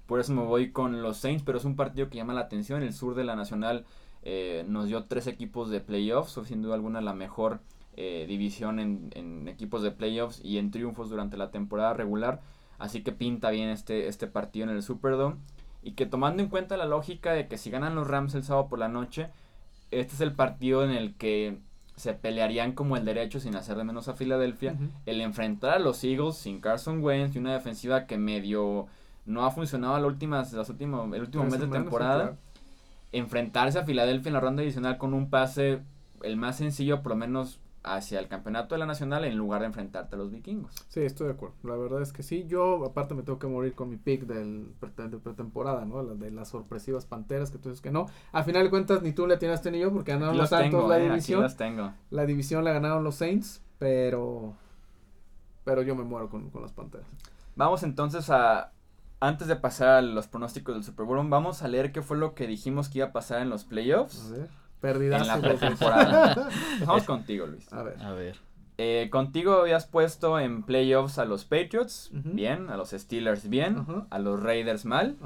[0.07, 2.83] Por eso me voy con los Saints, pero es un partido que llama la atención.
[2.83, 3.85] El sur de la Nacional
[4.23, 7.61] eh, nos dio tres equipos de playoffs, o sin duda alguna la mejor
[7.97, 12.41] eh, división en, en equipos de playoffs y en triunfos durante la temporada regular.
[12.79, 15.37] Así que pinta bien este, este partido en el Superdome.
[15.83, 18.69] Y que tomando en cuenta la lógica de que si ganan los Rams el sábado
[18.69, 19.29] por la noche,
[19.91, 21.59] este es el partido en el que
[21.95, 24.77] se pelearían como el derecho sin hacer de menos a Filadelfia.
[25.07, 28.87] El enfrentar a los Eagles sin Carson Wentz y una defensiva que medio
[29.27, 32.37] no ha funcionado las últimas, las últimos, el último mes de temporada.
[33.13, 35.83] Enfrentarse a Filadelfia en la ronda adicional con un pase
[36.23, 39.67] el más sencillo, por lo menos hacia el campeonato de la nacional, en lugar de
[39.67, 40.73] enfrentarte a los vikingos.
[40.89, 41.55] Sí, estoy de acuerdo.
[41.63, 42.47] La verdad es que sí.
[42.49, 46.03] Yo, aparte, me tengo que morir con mi pick del de pretemporada, ¿no?
[46.03, 48.07] La de las sorpresivas panteras, que tú dices que no.
[48.33, 50.71] A final de cuentas, ni tú le tiraste ni yo, porque ganaron los los Santos
[50.71, 51.43] tengo, la eh, división.
[51.43, 51.93] los tengo.
[52.11, 54.55] La división la ganaron los Saints, pero.
[55.65, 57.07] Pero yo me muero con, con las panteras.
[57.55, 58.73] Vamos entonces a,
[59.21, 62.35] antes de pasar a los pronósticos del Super Bowl, vamos a leer qué fue lo
[62.35, 64.49] que dijimos que iba a pasar en los A playoffs ver.
[64.81, 65.23] Perdidas.
[65.23, 66.49] en la pretemporada.
[66.87, 67.73] Vamos contigo, Luis.
[67.73, 68.03] A ver.
[68.03, 68.37] A ver.
[68.77, 74.19] Eh, contigo habías puesto en playoffs a los Patriots, bien, a los Steelers, bien, a
[74.19, 75.17] los Raiders, mal,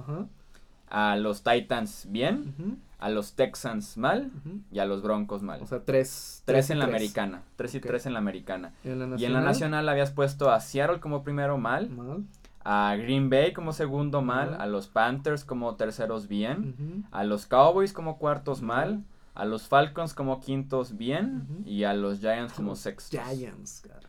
[0.90, 4.30] a los Titans, bien, a los Texans, mal,
[4.70, 5.60] y a los Broncos, mal.
[5.62, 6.42] O sea, tres.
[6.44, 6.94] tres en la tres.
[6.96, 8.74] americana, tres y tres en la americana.
[8.84, 9.20] Y en la nacional.
[9.20, 12.24] Y en la nacional habías puesto a Seattle como primero, mal, Mal.
[12.64, 17.92] A Green Bay como segundo, mal, a los Panthers como terceros, bien, a los Cowboys
[17.92, 23.20] como cuartos, mal, a los Falcons como quintos, bien, y a los Giants como sextos.
[23.20, 24.00] Giants, cara.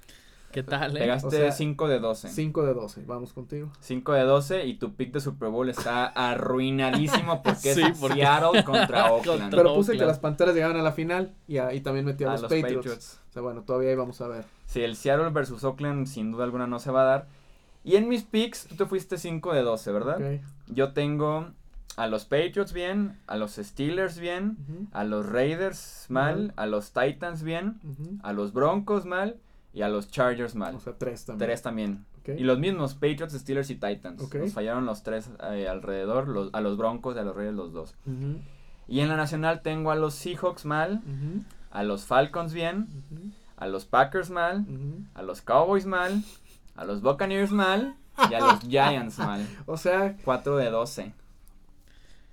[0.52, 1.02] ¿Qué tal, eh?
[1.02, 2.28] Pegaste O sea, 5 de 12.
[2.30, 3.04] 5 de 12.
[3.06, 3.72] Vamos contigo.
[3.82, 8.16] 5 de 12 y tu pick de Super Bowl está arruinadísimo porque Sí, es porque-
[8.16, 9.42] Seattle contra Oakland.
[9.42, 12.24] Contra- Pero puse que las panteras llegaban a la final y, a- y también metí
[12.24, 12.78] a, a los, los Patriots.
[12.78, 13.20] Patriots.
[13.30, 14.44] O sea, bueno, todavía ahí vamos a ver.
[14.66, 17.28] Sí, el Seattle versus Oakland sin duda alguna no se va a dar.
[17.90, 20.18] Y en mis picks, tú te fuiste 5 de 12, ¿verdad?
[20.18, 20.42] Ok.
[20.68, 21.48] Yo tengo
[21.96, 24.58] a los Patriots bien, a los Steelers bien,
[24.92, 27.80] a los Raiders mal, a los Titans bien,
[28.22, 29.38] a los Broncos mal
[29.74, 30.76] y a los Chargers mal.
[30.76, 31.48] O sea, tres también.
[31.48, 32.06] Tres también.
[32.28, 34.22] Y los mismos, Patriots, Steelers y Titans.
[34.22, 34.36] Ok.
[34.36, 37.74] Nos fallaron los tres eh, alrededor, los, a los Broncos y a los Raiders los
[37.74, 37.96] dos.
[38.88, 41.02] Y en la nacional tengo a los Seahawks mal,
[41.72, 42.88] a los Falcons bien,
[43.58, 44.64] a los Packers mal,
[45.16, 46.24] a los Cowboys mal,
[46.80, 47.96] a los Buccaneers mal
[48.30, 49.46] y a los Giants mal.
[49.66, 51.14] O sea, 4 de 12.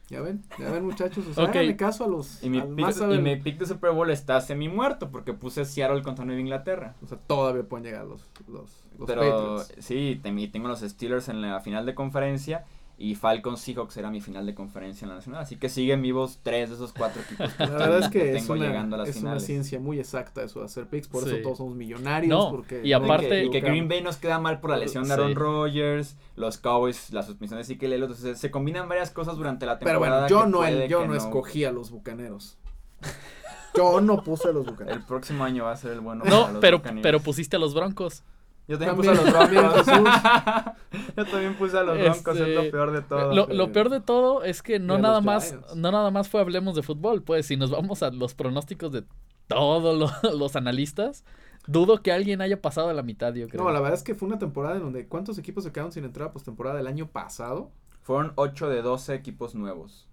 [0.08, 1.50] ya ven, ya ven muchachos, o sea, Ok.
[1.50, 4.08] háganle caso a los Y mi, pick, más y saben- mi pick de Super Bowl
[4.10, 6.94] está semi muerto porque puse Seattle contra Nueva Inglaterra.
[7.02, 9.74] O sea, todavía pueden llegar los, los, los Pero Patriots.
[9.84, 12.64] sí, tengo los Steelers en la final de conferencia
[12.98, 15.42] y Falcons Seahawks era mi final de conferencia en la nacional.
[15.42, 18.40] Así que siguen vivos tres de esos cuatro equipos que, La verdad es que es
[18.42, 21.24] tengo una, llegando a las es una ciencia muy exacta eso de hacer picks, por
[21.24, 21.30] Sí.
[21.30, 22.30] eso todos somos millonarios.
[22.30, 23.70] No, porque y aparte- que, y que equivocamos.
[23.70, 25.34] Green Bay nos queda mal por la lesión de Aaron Sí.
[25.34, 29.90] Rodgers, los Cowboys, la suspensión de Elliott, entonces se combinan varias cosas durante la Pero
[29.92, 30.20] temporada.
[30.22, 32.56] bueno, yo no, el- yo no escogí a los bucaneros.
[33.74, 35.04] Yo no puse a los El bucaneros.
[35.04, 37.74] próximo año va a ser el bueno para No, los pero, pero pusiste a los
[37.74, 38.22] Broncos.
[38.68, 39.86] Yo también, También, puse a los Broncos.
[41.16, 43.46] Yo también puse a los Broncos, Este, es lo peor de todo.
[43.46, 45.76] Lo, peor de todo es que no nada más, Giants.
[45.76, 49.04] no nada más fue hablemos de fútbol, pues si nos vamos a los pronósticos de
[49.46, 51.24] todos lo- los analistas,
[51.68, 53.62] dudo que alguien haya pasado a la mitad, yo creo.
[53.62, 56.04] No, la verdad es que fue una temporada en donde ¿cuántos equipos se quedaron sin
[56.04, 57.70] entrar a postemporada el año pasado?
[58.02, 60.08] Fueron 8 de 12 equipos nuevos.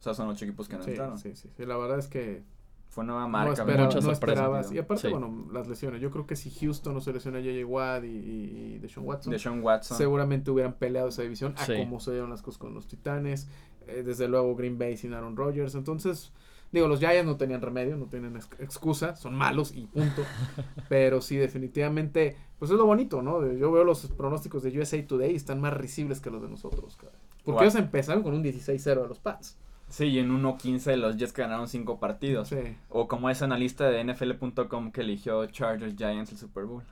[0.00, 1.18] O sea, son 8 equipos que no Sí, entraron.
[1.18, 2.42] sí, sí, sí, La verdad es que
[2.88, 3.52] Fue nueva no, marca.
[3.62, 4.36] esperaba- muchas no sorpresas.
[4.36, 4.72] esperabas.
[4.72, 5.08] Y aparte, Sí.
[5.12, 6.00] bueno, las lesiones.
[6.00, 7.66] Yo creo que si Houston no se lesiona a J.J.
[7.66, 9.96] Watt y, y, y Deshaun Watson, De Sean Watson.
[9.98, 13.48] seguramente hubieran peleado esa división a como se dieron las cosas con los Titanes.
[13.86, 15.74] Eh, desde luego Green Bay sin Aaron Rodgers.
[15.74, 16.32] Entonces,
[16.72, 20.22] digo, los Giants no tenían remedio, no tienen ex- excusa, son malos y punto.
[20.88, 23.46] Pero sí, definitivamente, pues es lo bonito, ¿no?
[23.52, 26.98] Yo veo los pronósticos de USA Today y están más risibles que los de nosotros.
[27.44, 29.56] Porque ellos empezaron con un 16-0 a los Pats.
[29.88, 32.48] Sí, y en 1-15 los Jets que ganaron 5 partidos.
[32.48, 32.76] Sí.
[32.90, 36.82] O como ese analista de NFL.com que eligió Chargers Giants el Super Bowl.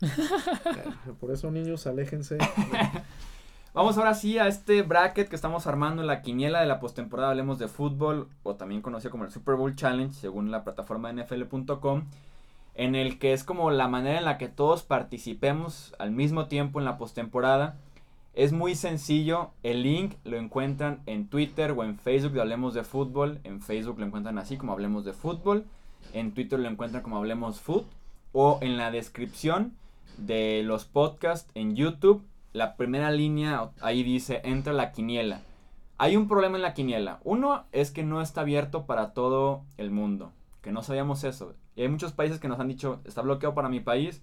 [1.20, 2.38] Por eso, niños, aléjense.
[3.74, 7.30] Vamos ahora sí a este bracket que estamos armando en la quiniela de la postemporada.
[7.30, 12.04] Hablemos de fútbol, o también conocido como el Super Bowl Challenge, según la plataforma NFL.com,
[12.74, 16.80] en el que es como la manera en la que todos participemos al mismo tiempo
[16.80, 17.76] en la postemporada.
[18.34, 22.82] Es muy sencillo, el link lo encuentran en Twitter o en Facebook de Hablemos de
[22.82, 23.40] Fútbol.
[23.44, 25.66] En Facebook lo encuentran así como Hablemos de Fútbol.
[26.12, 27.84] En Twitter lo encuentran como Hablemos Food.
[28.32, 29.74] O en la descripción
[30.16, 35.40] de los podcasts en YouTube la primera línea ahí dice entra la quiniela.
[35.98, 37.20] Hay un problema en la quiniela.
[37.24, 40.32] Uno es que no está abierto para todo el mundo.
[40.60, 41.54] Que no sabíamos eso.
[41.76, 44.22] Y hay muchos países que nos han dicho está bloqueado para mi país.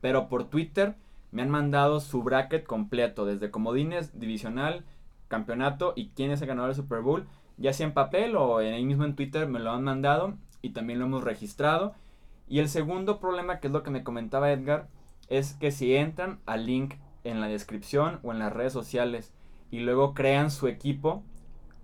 [0.00, 0.94] Pero por Twitter
[1.32, 3.24] me han mandado su bracket completo.
[3.26, 4.84] Desde comodines, divisional,
[5.28, 7.26] campeonato y quién es el ganador del Super Bowl.
[7.56, 10.34] Ya sea en papel o en ahí mismo en Twitter me lo han mandado.
[10.62, 11.94] Y también lo hemos registrado.
[12.48, 14.88] Y el segundo problema, que es lo que me comentaba Edgar,
[15.28, 19.32] es que si entran al link en la descripción o en las redes sociales
[19.70, 21.24] y luego crean su equipo,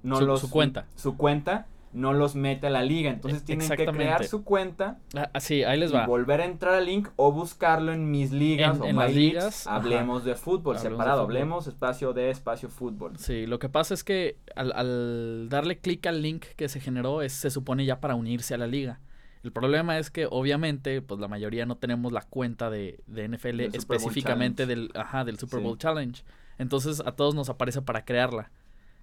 [0.04, 0.86] no Su- los su cuenta.
[0.94, 4.98] su cuenta no los mete a la liga, entonces E- tienen que crear su cuenta
[5.14, 6.06] Ah, ah, sí, ahí les y va.
[6.06, 9.14] volver a entrar al link o buscarlo en mis ligas En- o en My las
[9.14, 9.76] Leagues, ligas, ajá.
[9.76, 11.36] hablemos de fútbol Hablemos de separado, fútbol.
[11.36, 13.18] hablemos espacio de espacio fútbol.
[13.18, 17.22] Sí, lo que pasa es que al, al darle clic al link que se generó,
[17.22, 19.00] es, se supone ya para unirse a la liga.
[19.42, 23.56] El problema es que obviamente, pues la mayoría no tenemos la cuenta de, de NFL
[23.56, 25.64] Del específicamente del, ajá, del Super Sí.
[25.64, 26.22] Bowl Challenge.
[26.58, 28.50] Entonces a todos nos aparece para crearla.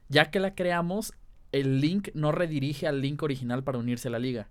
[0.07, 1.13] Ya que la creamos,
[1.51, 4.47] el link no redirige al link original para unirse a la liga.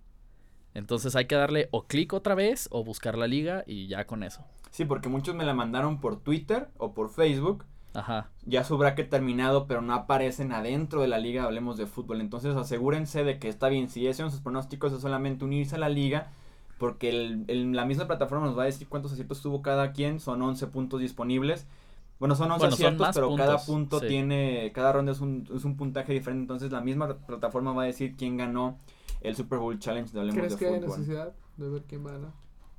[0.73, 4.23] Entonces hay que darle o clic otra vez o buscar la liga y ya con
[4.23, 4.43] eso.
[4.71, 8.29] Sí, porque muchos me la mandaron por Twitter o por Facebook, Ajá.
[8.45, 12.21] ya su bracket terminado, pero no aparecen adentro de la liga, hablemos de fútbol.
[12.21, 15.89] Entonces asegúrense de que está bien, si hicieron sus pronósticos es solamente unirse a la
[15.89, 16.27] liga,
[16.77, 20.19] porque el- el- la misma plataforma nos va a decir cuántos aciertos tuvo cada quien,
[20.19, 21.65] son 11 puntos disponibles.
[22.19, 24.07] Bueno, son 11 Bueno, son aciertos, pero cada punto sí.
[24.07, 27.85] tiene, cada ronda es un, es un puntaje diferente, entonces la misma plataforma va a
[27.85, 28.77] decir quién ganó
[29.21, 32.33] el Super Bowl Challenge de Hablemos ¿Crees de que hay necesidad de ver quién gana?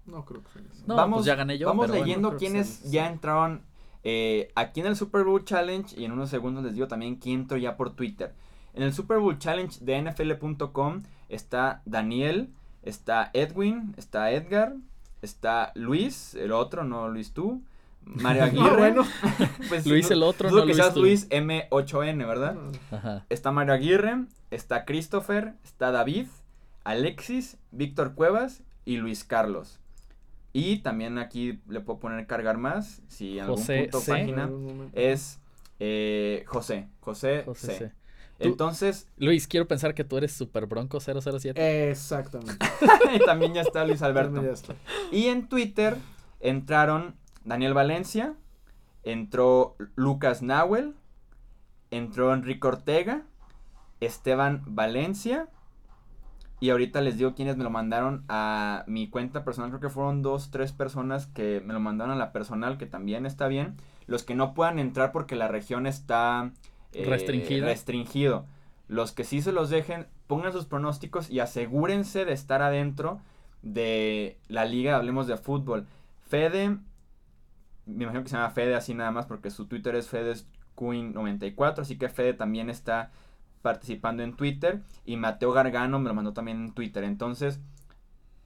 [0.07, 0.87] No creo que sea necesario.
[0.89, 1.67] No, Vamos- pues ya gané yo.
[1.67, 3.63] Vamos pero leyendo quiénes sí, ya entraron
[4.03, 7.41] eh, aquí en el Super Bowl Challenge y en unos segundos les digo también quién
[7.41, 8.35] entró ya por Twitter.
[8.75, 14.75] En el Super Bowl Challenge de NFL.com está Daniel, está Edwin, está Edgar,
[15.23, 17.63] está Luis, el otro, no Luis tú,
[18.05, 18.71] Mario Aguirre.
[18.71, 19.07] Ah, bueno.
[19.69, 21.01] Pues, Luis no- el otro, dudo no que Luis seas tú.
[21.01, 22.57] Luis M8N, ¿verdad?
[22.91, 23.25] Ajá.
[23.29, 26.27] Está Mario Aguirre, está Christopher, está David,
[26.85, 29.79] Alexis, Víctor Cuevas y Luis Carlos.
[30.53, 34.11] Y también aquí le puedo poner cargar más, si en algún José punto C.
[34.11, 34.51] página,
[34.93, 35.39] es
[35.79, 37.79] eh, José, José, José C.
[37.79, 37.93] C.
[38.41, 41.91] Tú- Entonces, Luis, quiero pensar que tú eres Super Bronco 007.
[41.91, 42.57] Exactamente.
[43.27, 44.43] también ya está Luis Alberto.
[44.43, 44.75] Ya está.
[45.13, 45.97] Y en Twitter
[46.41, 47.15] entraron
[47.51, 48.35] Daniel Valencia,
[49.03, 50.95] entró Lucas Nahuel,
[51.91, 53.23] entró Enrique Ortega,
[53.99, 55.49] Esteban Valencia.
[56.61, 59.71] Y ahorita les digo quiénes me lo mandaron a mi cuenta personal.
[59.71, 63.27] Creo que fueron dos, tres personas que me lo mandaron a la personal, que también
[63.27, 63.75] está bien.
[64.07, 66.53] Los que no puedan entrar porque la región está
[66.93, 67.67] eh, Restringida.
[67.67, 68.47] restringido.
[68.87, 73.21] Los que sí se los dejen, pongan sus pronósticos y asegúrense de estar adentro
[73.63, 75.89] de la liga, hablemos de fútbol.
[76.29, 76.79] Fede,
[77.91, 81.99] me imagino que se llama Fede así nada más porque su Twitter es FedesQueen94, así
[81.99, 83.11] que Fede también está
[83.63, 87.05] participando en Twitter y Mateo Gargano me lo mandó también en Twitter.
[87.05, 87.61] Entonces,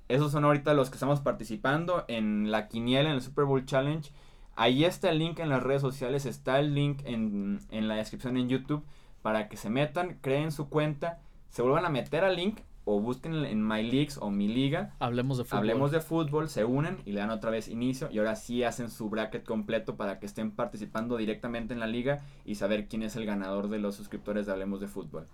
[0.09, 4.11] esos son ahorita los que estamos participando en la quiniela, en el Super Bowl Challenge.
[4.57, 8.37] Ahí está el link en las redes sociales, está el link en, en la descripción
[8.37, 8.85] en YouTube
[9.23, 13.35] para que se metan, creen su cuenta, se vuelvan a meter al link o busquen
[13.47, 15.59] en My Leagues o Mi Liga Hablemos de fútbol.
[15.59, 18.91] Hablemos de fútbol, se unen y le dan otra vez inicio y ahora sí hacen
[18.91, 23.17] su bracket completo para que estén participando directamente en la liga y saber quién es
[23.17, 25.27] el ganador de los suscriptores de Hablemos de Fútbol.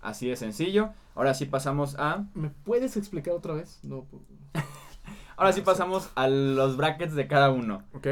[0.00, 0.90] Así de sencillo.
[1.14, 3.80] Ahora sí pasamos a ¿Me puedes explicar otra vez?
[3.82, 4.04] No.
[4.04, 4.22] pues,
[5.36, 7.82] ahora sí pasamos a los brackets de cada uno.
[7.94, 8.06] Ok.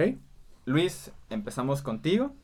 [0.65, 2.35] Luis, empezamos contigo.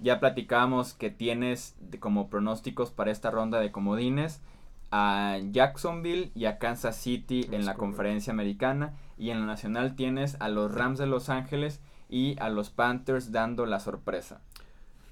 [0.00, 4.42] Ya platicábamos que tienes de- como pronósticos para esta ronda de comodines
[4.92, 10.36] a Jacksonville y a Kansas City en la conferencia americana y en la nacional tienes
[10.40, 14.42] a los Rams de Los Ángeles y a los Panthers dando la sorpresa.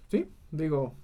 [0.09, 0.95] Sí, digo,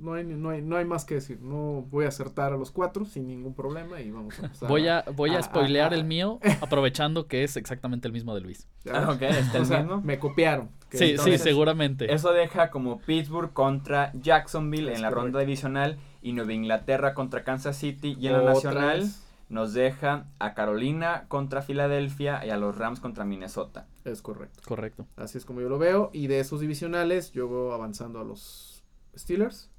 [0.00, 1.40] no hay, no, hay, no hay más que decir.
[1.42, 4.68] No voy a acertar a los cuatro sin ningún problema y vamos a empezar.
[4.68, 8.40] Voy a, voy a Ah, spoilear el mío, aprovechando que es exactamente el mismo de
[8.40, 8.66] Luis.
[8.90, 10.00] Ah, ok, está el O sea, mismo.
[10.02, 10.70] me copiaron.
[10.90, 12.12] Sí, entonces- sí, seguramente.
[12.12, 17.44] Eso deja como Pittsburgh contra Jacksonville Es en la ronda divisional y Nueva Inglaterra contra
[17.44, 22.56] Kansas City y en la nacional vez, nos deja a Carolina contra Filadelfia y a
[22.56, 23.86] los Rams contra Minnesota.
[24.04, 24.60] Es correcto.
[24.66, 25.06] Correcto.
[25.14, 26.10] Así es como yo lo veo.
[26.12, 28.82] Y de esos divisionales, yo voy avanzando a los
[29.16, 29.70] Steelers,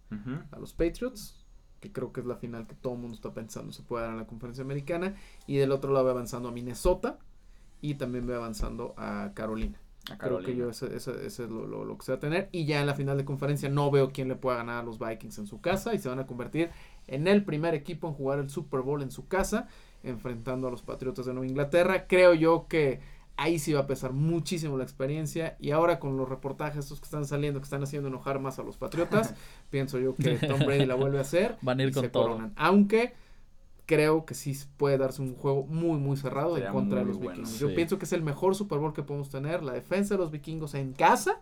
[0.51, 1.45] a los Patriots,
[1.81, 4.13] que creo que es la final que todo el mundo está pensando se puede dar
[4.13, 5.15] en la conferencia americana.
[5.47, 7.19] Y del otro lado voy avanzando a Minnesota
[7.81, 9.81] y también voy avanzando a Carolina.
[10.17, 12.50] Creo que yo ese es lo, lo- lo que se va a tener.
[12.52, 15.00] Y ya en la final de conferencia no veo quién le pueda ganar a los
[15.00, 15.93] Vikings en su casa.
[15.93, 16.70] Y se van a convertir
[17.08, 19.67] en el primer equipo en jugar el Super Bowl en su casa.
[20.04, 22.06] Enfrentando a los Patriotas de Nueva Inglaterra.
[22.08, 23.00] Creo yo que
[23.36, 25.58] ahí sí va a pesar muchísimo la experiencia.
[25.60, 28.64] Y ahora con los reportajes estos que están saliendo, que están haciendo enojar más a
[28.64, 29.34] los Patriotas.
[29.70, 31.58] pienso yo que Tom Brady la vuelve a hacer.
[31.62, 32.24] Van a ir y con se todo.
[32.28, 32.53] coronan.
[32.55, 33.14] Aunque
[33.88, 37.17] creo que sí puede darse un juego muy, muy cerrado Sería en contra de los
[37.17, 37.31] bueno.
[37.31, 37.57] vikingos.
[37.59, 37.73] Yo Sí.
[37.73, 39.63] pienso que es el mejor Super Bowl que podemos tener.
[39.63, 41.41] La defensa de los vikingos en casa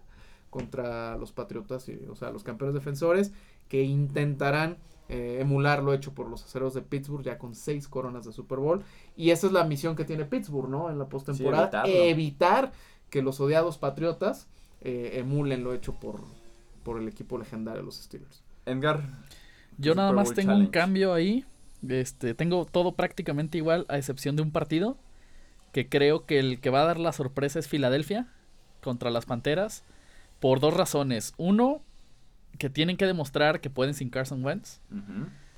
[0.50, 3.34] contra los patriotas, y, o sea, los campeones defensores,
[3.68, 4.78] que intentarán
[5.10, 8.58] eh, emular lo hecho por los aceros de Pittsburgh ya con seis coronas de Super
[8.60, 8.84] Bowl.
[9.18, 10.90] Y esa es la misión que tiene Pittsburgh, ¿no?
[10.90, 11.84] En la postemporada.
[11.86, 12.72] evitar
[13.10, 14.48] que los odiados patriotas
[14.82, 16.22] eh, emulen lo hecho por,
[16.84, 18.42] por el equipo legendario de los Steelers.
[18.66, 19.02] Edgar.
[19.78, 21.46] Yo Super nada más Bowl tengo un cambio ahí.
[21.90, 24.98] Este, tengo todo prácticamente igual, a excepción de un partido.
[25.72, 28.28] Que creo que el que va a dar la sorpresa es Filadelfia
[28.82, 29.84] contra las Panteras.
[30.40, 31.34] Por dos razones.
[31.38, 31.82] Uno,
[32.58, 34.80] que tienen que demostrar que pueden sin Carson Wentz.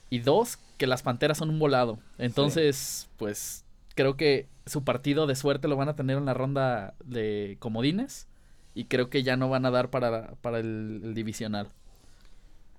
[0.09, 1.99] Y dos, que las Panteras son un volado.
[2.17, 3.63] Entonces, pues
[3.95, 8.27] creo que su partido de suerte lo van a tener en la ronda de comodines.
[8.73, 11.67] Y creo que ya no van a dar para, para el, el divisional.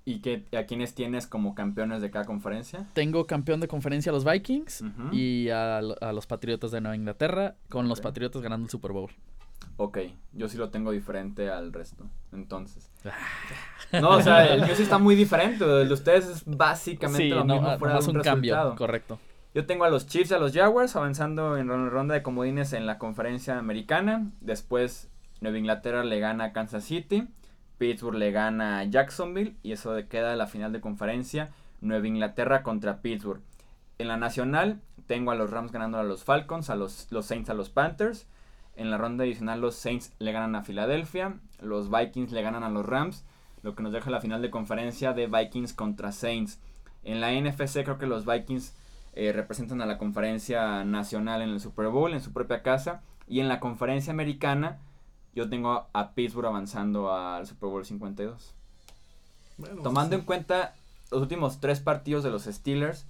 [0.08, 2.86] ¿Y qué, a quiénes tienes como campeones de cada conferencia?
[2.94, 4.82] Tengo campeón de conferencia a los Vikings
[5.12, 8.00] y a, a los Patriotas de Nueva Inglaterra, con los.
[8.00, 9.10] Patriotas ganando el Super Bowl.
[9.76, 9.98] Ok,
[10.32, 12.06] yo sí lo tengo diferente al resto.
[12.32, 12.90] Entonces.
[13.04, 14.00] Ah.
[14.00, 15.64] No, o sea, el mío sí está muy diferente.
[15.64, 18.74] El de ustedes es básicamente Sí, lo no, mismo ah, fuera de un, un cambio,
[18.78, 19.18] correcto.
[19.54, 22.72] Yo tengo a los Chiefs y a los Jaguars avanzando en la ronda de comodines
[22.72, 24.30] en la conferencia americana.
[24.40, 25.10] Después
[25.42, 27.28] Nueva Inglaterra le gana a Kansas City.
[27.78, 29.56] Pittsburgh le gana a Jacksonville.
[29.62, 31.50] Y eso queda la final de conferencia.
[31.80, 33.40] Nueva Inglaterra contra Pittsburgh.
[33.98, 37.50] En la nacional tengo a los Rams ganando a los Falcons, a los, los Saints
[37.50, 38.26] a los Panthers.
[38.76, 41.40] En la ronda adicional los Saints le ganan a Filadelfia.
[41.60, 43.24] Los Vikings le ganan a los Rams.
[43.62, 46.60] Lo que nos deja la final de conferencia de Vikings contra Saints.
[47.02, 48.76] En la NFC creo que los Vikings
[49.14, 53.02] eh, representan a la conferencia nacional en el Super Bowl, en su propia casa.
[53.26, 54.78] Y en la conferencia americana,
[55.34, 58.54] yo tengo a Pittsburgh avanzando al Super Bowl 52.
[59.58, 60.20] Bueno, Tomando sí.
[60.20, 60.74] en cuenta
[61.10, 63.06] los últimos tres partidos de los Steelers,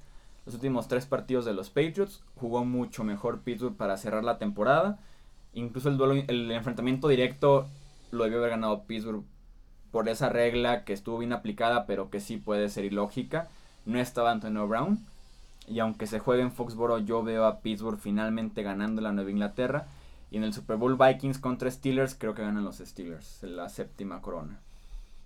[0.46, 4.98] los últimos tres partidos de los Patriots, jugó mucho mejor Pittsburgh para cerrar la temporada.
[5.52, 7.66] Incluso el duelo, el enfrentamiento directo
[8.10, 9.24] lo debió haber ganado Pittsburgh
[9.90, 13.48] por esa regla que estuvo bien aplicada, pero que sí puede ser ilógica.
[13.86, 14.98] No estaba Antonio Brown.
[15.66, 19.86] Y aunque se juegue en Foxboro, yo veo a Pittsburgh finalmente ganando la Nueva Inglaterra.
[20.30, 24.20] Y en el Super Bowl Vikings contra Steelers, creo que ganan los Steelers, la séptima
[24.20, 24.60] corona.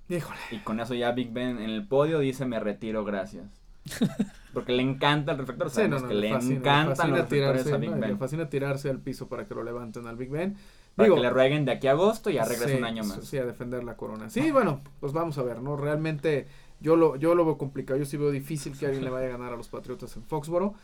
[0.09, 0.39] Híjole.
[0.51, 3.47] Y con eso ya Big Ben en el podio dice me retiro, gracias.
[4.53, 7.17] Porque le encanta el reflector, Sí, no, no, que le le, fascina, le encantan fascina
[7.17, 7.97] los reflectores tirarse, a Big ¿no?
[7.97, 8.19] Y Le Ben.
[8.19, 10.57] fascina tirarse al piso para que lo levanten al Big Ben.
[10.95, 13.03] Para Digo, que le rueguen de aquí a agosto y ya regresa sí, un año
[13.03, 13.25] más.
[13.25, 14.29] Sí, a defender la corona.
[14.29, 15.77] Sí, bueno, pues vamos a ver, ¿no?
[15.77, 16.47] Realmente
[16.81, 17.99] yo lo, yo lo veo complicado.
[17.99, 20.75] Yo sí veo difícil que alguien le vaya a ganar a los Patriotas en Foxboro.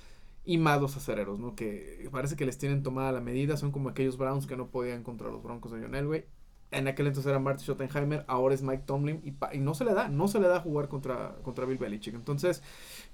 [0.45, 1.55] Y más los acereros, ¿no?
[1.55, 3.57] Que parece que les tienen tomada la medida.
[3.57, 6.25] Son como aquellos Browns que no podían contra los Broncos de John Elway.
[6.71, 9.21] En aquel entonces era Marty Schottenheimer, ahora es Mike Tomlin.
[9.25, 12.15] Y, y no se le da, no se le da jugar contra, contra Bill Belichick.
[12.15, 12.63] Entonces,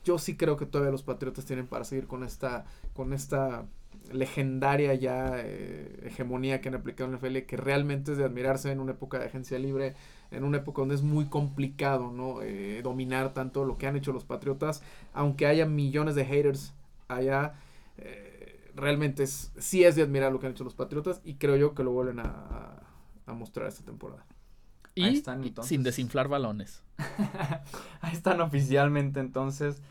[0.04, 3.66] yo sí creo que todavía los Patriotas tienen para seguir con esta, con esta
[4.12, 8.70] legendaria ya eh, hegemonía que han aplicado en la NFL, que realmente es de admirarse
[8.70, 9.94] en una época de agencia libre,
[10.30, 14.12] en una época donde es muy complicado no Eh, dominar tanto lo que han hecho
[14.12, 16.74] los Patriotas, aunque haya millones de haters
[17.09, 17.55] allá,
[17.96, 21.57] eh, realmente es, sí es de admirar lo que han hecho los Patriotas y creo
[21.57, 22.80] yo que lo vuelven a,
[23.26, 24.24] mostrar esta temporada.
[24.94, 25.68] Y Ahí están, entonces.
[25.68, 26.82] sin desinflar balones.
[28.00, 29.82] Ahí están oficialmente entonces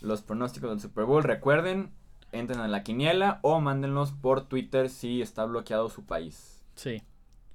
[0.00, 1.22] los pronósticos del Super Bowl.
[1.22, 1.90] Recuerden,
[2.32, 6.62] entren a la quiniela o mándenlos por Twitter si está bloqueado su país.
[6.74, 7.02] Sí,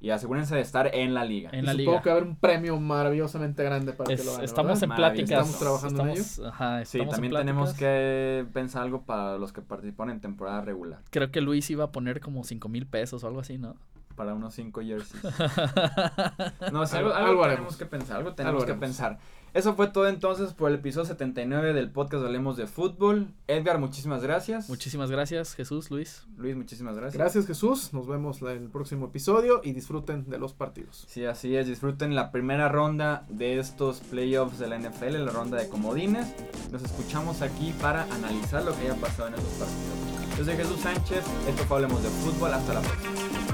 [0.02, 1.50] Y asegúrense de estar en la liga.
[1.52, 2.02] en Y la supongo liga.
[2.04, 4.46] que va a haber un premio maravillosamente grande para Es- que lo hagan.
[4.46, 5.30] estamos en pláticas.
[5.32, 9.52] Estamos trabajando en estamos- ajá, Sí, estamos en también tenemos que pensar algo para los
[9.54, 11.00] que participan en temporada regular.
[11.10, 13.76] Creo que Luis iba a poner como 5 mil pesos o algo así, ¿no?
[14.16, 15.24] Para unos 5 jerseys.
[16.72, 17.78] No, sí, Algo- algo, algo algo tenemos haremos.
[17.78, 19.18] que pensar, algo tenemos Algo que pensar.
[19.56, 23.30] Eso fue todo entonces por el episodio 79 del podcast de Hablemos de Fútbol.
[23.48, 24.68] Edgar, muchísimas gracias.
[24.68, 26.24] Muchísimas gracias, Jesús, Luis.
[26.36, 27.18] Luis, muchísimas gracias.
[27.18, 31.06] Gracias Jesús, nos vemos en el próximo episodio y disfruten de los partidos.
[31.08, 31.68] Sí, así es.
[31.68, 36.36] Disfruten la primera ronda de estos playoffs de la NFL, la ronda de comodines.
[36.74, 40.38] Nos escuchamos aquí para analizar lo que haya pasado en esos partidos.
[40.38, 42.54] Yo soy Jesús Sánchez, esto fue Hablemos de Fútbol.
[42.54, 43.45] Hasta la próxima.